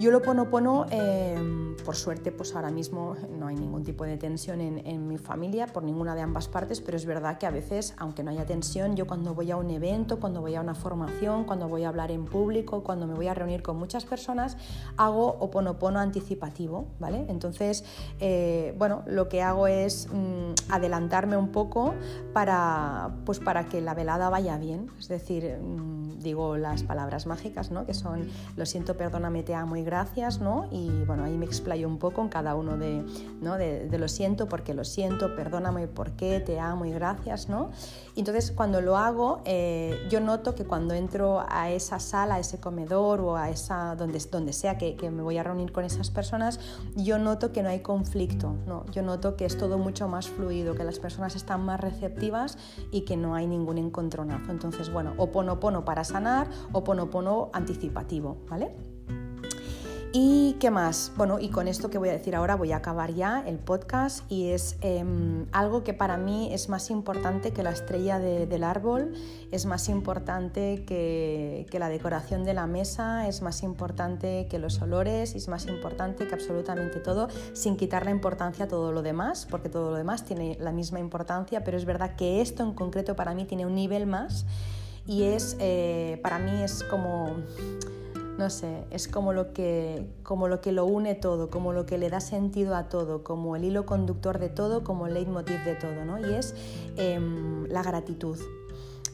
[0.00, 1.36] Yo lo ponopono, eh,
[1.84, 5.82] por suerte, pues ahora mismo no hay ningún tipo de tensión en, mi familia por
[5.82, 9.08] ninguna de ambas partes, pero es verdad que a veces, aunque no haya tensión, yo
[9.08, 12.26] cuando voy a un evento, cuando voy a una formación, cuando voy a hablar en
[12.26, 14.56] público, cuando me voy a reunir con muchas personas,
[14.96, 17.26] hago oponopono anticipativo, ¿vale?
[17.28, 17.84] Entonces,
[18.20, 21.94] eh, bueno, lo que hago es mm, adelantarme un poco
[22.32, 27.70] para, pues para que la velada vaya bien, es decir, mm, digo las palabras mágicas,
[27.70, 27.86] ¿no?
[27.86, 30.68] Que son, lo siento, perdóname, te amo y gracias, ¿no?
[30.70, 33.02] Y bueno, ahí me explayo un poco en cada uno de,
[33.40, 33.56] ¿no?
[33.56, 37.70] de, lo siento, porque lo siento, perdóname, por qué, te amo y gracias, ¿no?
[38.14, 42.60] Entonces cuando lo hago, eh, yo noto que cuando entro a esa sala, a ese
[42.60, 46.10] comedor o a esa, donde, donde sea que, que me voy a reunir con esas
[46.10, 46.60] personas,
[46.94, 48.84] yo noto que no hay conflicto, ¿no?
[48.92, 52.58] Yo noto que es todo mucho más fluido, que las personas están más receptivas
[52.92, 54.50] y que no hay ningún encontronazo.
[54.50, 58.97] Entonces, bueno, oponopono para sanar, oponopono anticipativo, ¿vale?
[60.12, 61.12] ¿Y qué más?
[61.18, 64.24] Bueno, y con esto que voy a decir ahora voy a acabar ya el podcast
[64.32, 69.12] y es em, algo que para mí es más importante que la estrella del árbol,
[69.50, 75.34] es más importante que, la decoración de la mesa, es más importante que los olores,
[75.34, 79.68] es más importante que absolutamente todo, sin quitar la importancia a todo lo demás, porque
[79.68, 83.34] todo lo demás tiene la misma importancia, pero es verdad que esto en concreto para
[83.34, 84.46] mí tiene un nivel más
[85.06, 87.36] y es, eh, para mí es como
[88.38, 91.98] no sé, es como lo, que, como lo que lo une todo, como lo que
[91.98, 95.74] le da sentido a todo, como el hilo conductor de todo, como el leitmotiv de
[95.74, 96.20] todo, ¿no?
[96.20, 96.54] Y es
[96.96, 98.38] em, la gratitud,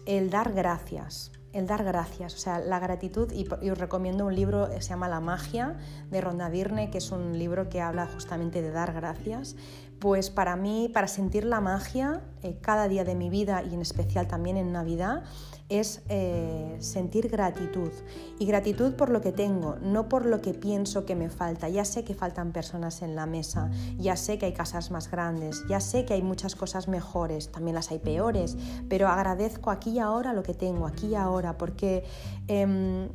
[0.05, 4.69] el dar gracias, el dar gracias, o sea, la gratitud, y, os recomiendo un libro
[4.69, 5.79] que se llama La magia
[6.11, 9.57] de Ronda Virne, que es un libro que habla justamente de dar gracias,
[10.01, 13.81] pues para mí, para sentir la magia, eh, cada día de mi vida y en
[13.81, 15.23] especial también en Navidad,
[15.69, 17.91] es eh, sentir gratitud.
[18.39, 21.69] Y gratitud por lo que tengo, no por lo que pienso que me falta.
[21.69, 25.63] Ya sé que faltan personas en la mesa, ya sé que hay casas más grandes,
[25.69, 28.57] ya sé que hay muchas cosas mejores, también las hay peores,
[28.89, 32.05] pero agradezco aquí y ahora lo que tengo, aquí y ahora, porque...
[32.49, 33.09] Em,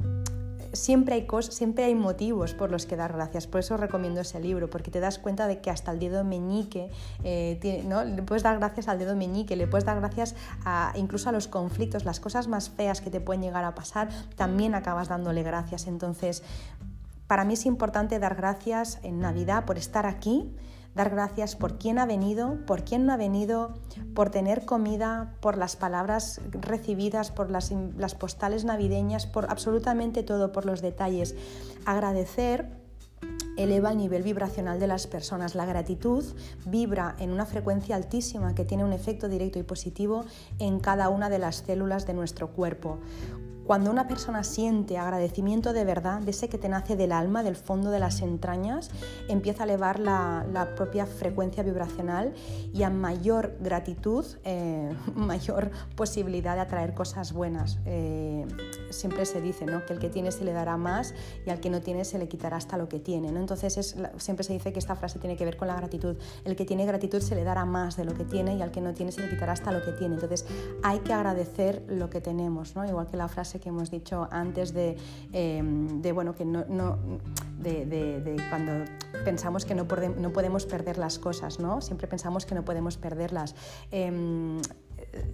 [0.74, 3.48] siempre hay, cosas, siempre hay motivos por los que dar gracias.
[3.48, 6.90] Por eso recomiendo ese libro, porque te das cuenta de que hasta el dedo meñique,
[7.24, 8.04] eh, ¿no?
[8.04, 11.48] le puedes dar gracias al dedo meñique, le puedes dar gracias a, incluso a los
[11.48, 15.88] conflictos, las cosas más feas que te pueden llegar a pasar, también acabas dándole gracias.
[15.88, 16.44] Entonces,
[17.28, 20.56] para mí es importante dar gracias en Navidad por estar aquí
[21.00, 23.74] dar gracias por quién ha venido, por quién no ha venido,
[24.14, 30.52] por tener comida, por las palabras recibidas, por las, las postales navideñas, por absolutamente todo,
[30.52, 31.38] por los detalles.
[31.86, 32.68] Agradecer
[33.56, 35.56] eleva el nivel vibracional de las personas.
[35.56, 36.26] La gratitud
[36.66, 40.26] vibra en una frecuencia altísima que tiene un efecto directo y positivo
[40.60, 43.00] en cada una de las células de nuestro cuerpo.
[43.70, 47.56] Cuando una persona siente agradecimiento de verdad, de ese que te nace del alma, del
[47.56, 48.90] fondo de las entrañas,
[49.28, 52.34] empieza a elevar la, propia frecuencia vibracional
[52.74, 57.78] y a mayor gratitud, eh, mayor posibilidad de atraer cosas buenas.
[57.86, 58.48] Eh,
[58.90, 59.86] siempre se dice ¿no?
[59.86, 61.14] que el que tiene se le dará más
[61.46, 63.32] y al que no tiene se le quitará hasta lo que tiene.
[63.32, 63.40] ¿no?
[63.40, 66.18] Entonces siempre se dice que esta frase tiene que ver con la gratitud.
[66.44, 68.82] El que tiene gratitud se le dará más de lo que tiene y al que
[68.82, 70.16] no tiene se le quitará hasta lo que tiene.
[70.16, 70.48] Entonces
[70.82, 72.84] hay que agradecer lo que tenemos, ¿no?
[72.84, 74.98] igual que la frase que hemos dicho antes de,
[75.34, 76.98] em, bueno, que no,
[77.60, 78.86] de, cuando
[79.26, 79.86] pensamos que no,
[80.18, 81.82] no, podemos perder las cosas, ¿no?
[81.82, 83.56] Siempre pensamos que no podemos perderlas.
[83.92, 84.60] Em,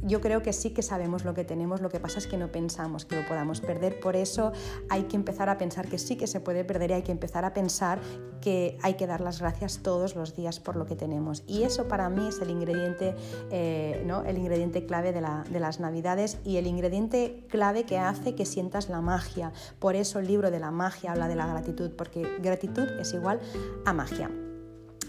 [0.03, 2.51] yo creo que sí que sabemos lo que tenemos, lo que pasa es que no
[2.51, 4.51] pensamos que lo podamos perder, por eso
[4.89, 7.45] hay que empezar a pensar que sí que se puede perder y hay que empezar
[7.45, 7.99] a pensar
[8.41, 11.43] que hay que dar las gracias todos los días por lo que tenemos.
[11.47, 13.15] Y eso para mí es el ingrediente,
[13.49, 14.23] eh, ¿no?
[14.23, 18.89] el ingrediente clave de, de las navidades y el ingrediente clave que hace que sientas
[18.89, 19.51] la magia.
[19.79, 23.39] Por eso el libro de la magia habla de la gratitud, porque gratitud es igual
[23.85, 24.29] a magia.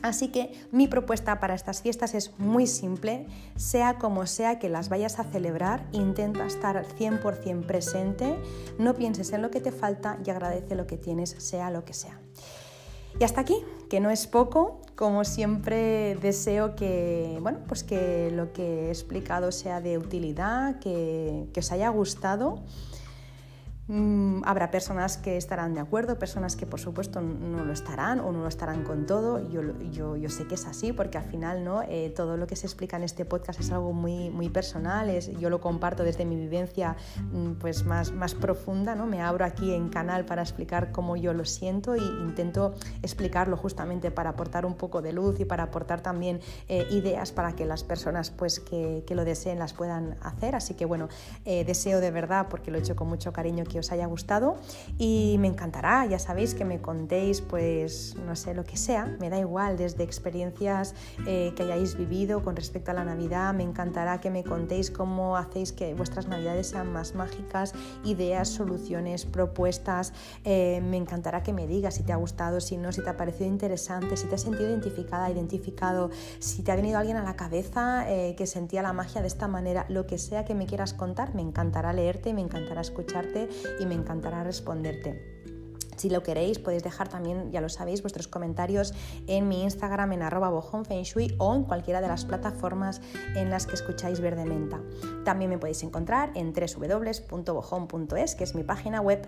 [0.03, 3.27] Así que mi propuesta para estas fiestas es muy simple,
[3.57, 8.37] sea como sea que las vayas a celebrar, intenta estar 100% presente,
[8.79, 11.95] no pienses en lo que te falta y agradece lo que tienes, sea lo que
[11.95, 12.21] sea.
[13.19, 13.57] Y hasta aquí,
[13.89, 19.53] que no es poco, como siempre deseo que, bueno, pues que lo que he explicado
[19.53, 22.63] sea de utilidad, que, que os haya gustado
[23.89, 28.32] Mm, habrá personas que estarán de acuerdo, personas que por supuesto no lo estarán o
[28.32, 29.49] no lo estarán con todo.
[29.49, 29.62] Yo,
[29.93, 31.82] yo, yo sé que es así porque al final ¿no?
[31.82, 35.30] Eh, todo lo que se explica en este podcast es algo muy, muy personal, es,
[35.39, 36.97] yo lo comparto desde mi vivencia
[37.32, 39.07] mm, pues más, más profunda, ¿no?
[39.07, 44.11] me abro aquí en canal para explicar cómo yo lo siento e intento explicarlo justamente
[44.11, 47.84] para aportar un poco de luz y para aportar también eh, ideas para que las
[47.84, 50.55] personas pues, que, que, lo deseen las puedan hacer.
[50.55, 51.09] Así que bueno,
[51.45, 54.57] eh, deseo de verdad, porque lo he hecho con mucho cariño, que os haya gustado
[54.99, 59.31] y me encantará, ya sabéis que me contéis pues no sé lo que sea, me
[59.31, 60.95] da igual, desde experiencias
[61.27, 65.37] eh, que hayáis vivido con respecto a la Navidad, me encantará que me contéis cómo
[65.37, 67.74] hacéis que vuestras Navidades sean más mágicas,
[68.05, 70.12] ideas, soluciones, propuestas,
[70.45, 73.16] eh, me encantará que me digas si te ha gustado, si no, si te ha
[73.16, 77.37] parecido interesante, si te has sentido identificada, identificado, si te ha venido alguien a la
[77.37, 80.95] cabeza eh, que sentía la magia de esta manera, lo que sea que me quieras
[80.95, 83.49] contar, me encantará leerte, me encantará escucharte
[83.79, 85.37] y me encantará responderte.
[85.97, 88.93] Si lo queréis, podéis dejar también, ya lo sabéis, vuestros comentarios
[89.27, 93.01] en mi Instagram en arroba bojonfengshui o en cualquiera de las plataformas
[93.35, 94.81] en las que escucháis Verde Menta.
[95.25, 99.27] También me podéis encontrar en www.bojon.es, que es mi página web.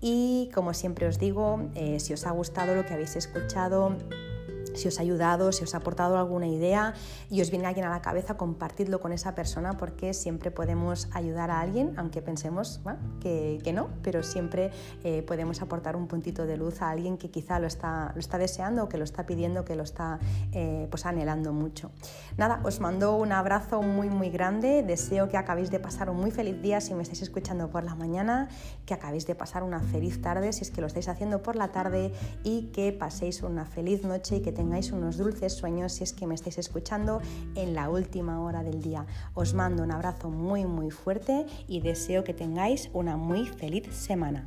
[0.00, 3.96] Y como siempre os digo, eh, si os ha gustado lo que habéis escuchado,
[4.74, 6.94] si os ha ayudado, si os ha aportado alguna idea
[7.30, 11.50] y os viene alguien a la cabeza, compartidlo con esa persona porque siempre podemos ayudar
[11.50, 12.80] a alguien, aunque pensemos
[13.20, 14.70] que, no, pero siempre
[15.04, 18.38] eh, podemos aportar un puntito de luz a alguien que quizá lo está, lo está
[18.38, 20.18] deseando o que lo está pidiendo, que lo está
[20.52, 21.90] eh, pues anhelando mucho.
[22.36, 26.30] Nada, os mando un abrazo muy muy grande, deseo que acabéis de pasar un muy
[26.30, 28.48] feliz día si me estáis escuchando por la mañana,
[28.86, 31.68] que acabéis de pasar una feliz tarde si es que lo estáis haciendo por la
[31.68, 32.12] tarde
[32.44, 36.26] y que paséis una feliz noche y que tengáis unos dulces sueños si es que
[36.26, 37.22] me estáis escuchando
[37.54, 39.06] en la última hora del día.
[39.32, 44.46] Os mando un abrazo muy muy fuerte y deseo que tengáis una muy feliz semana.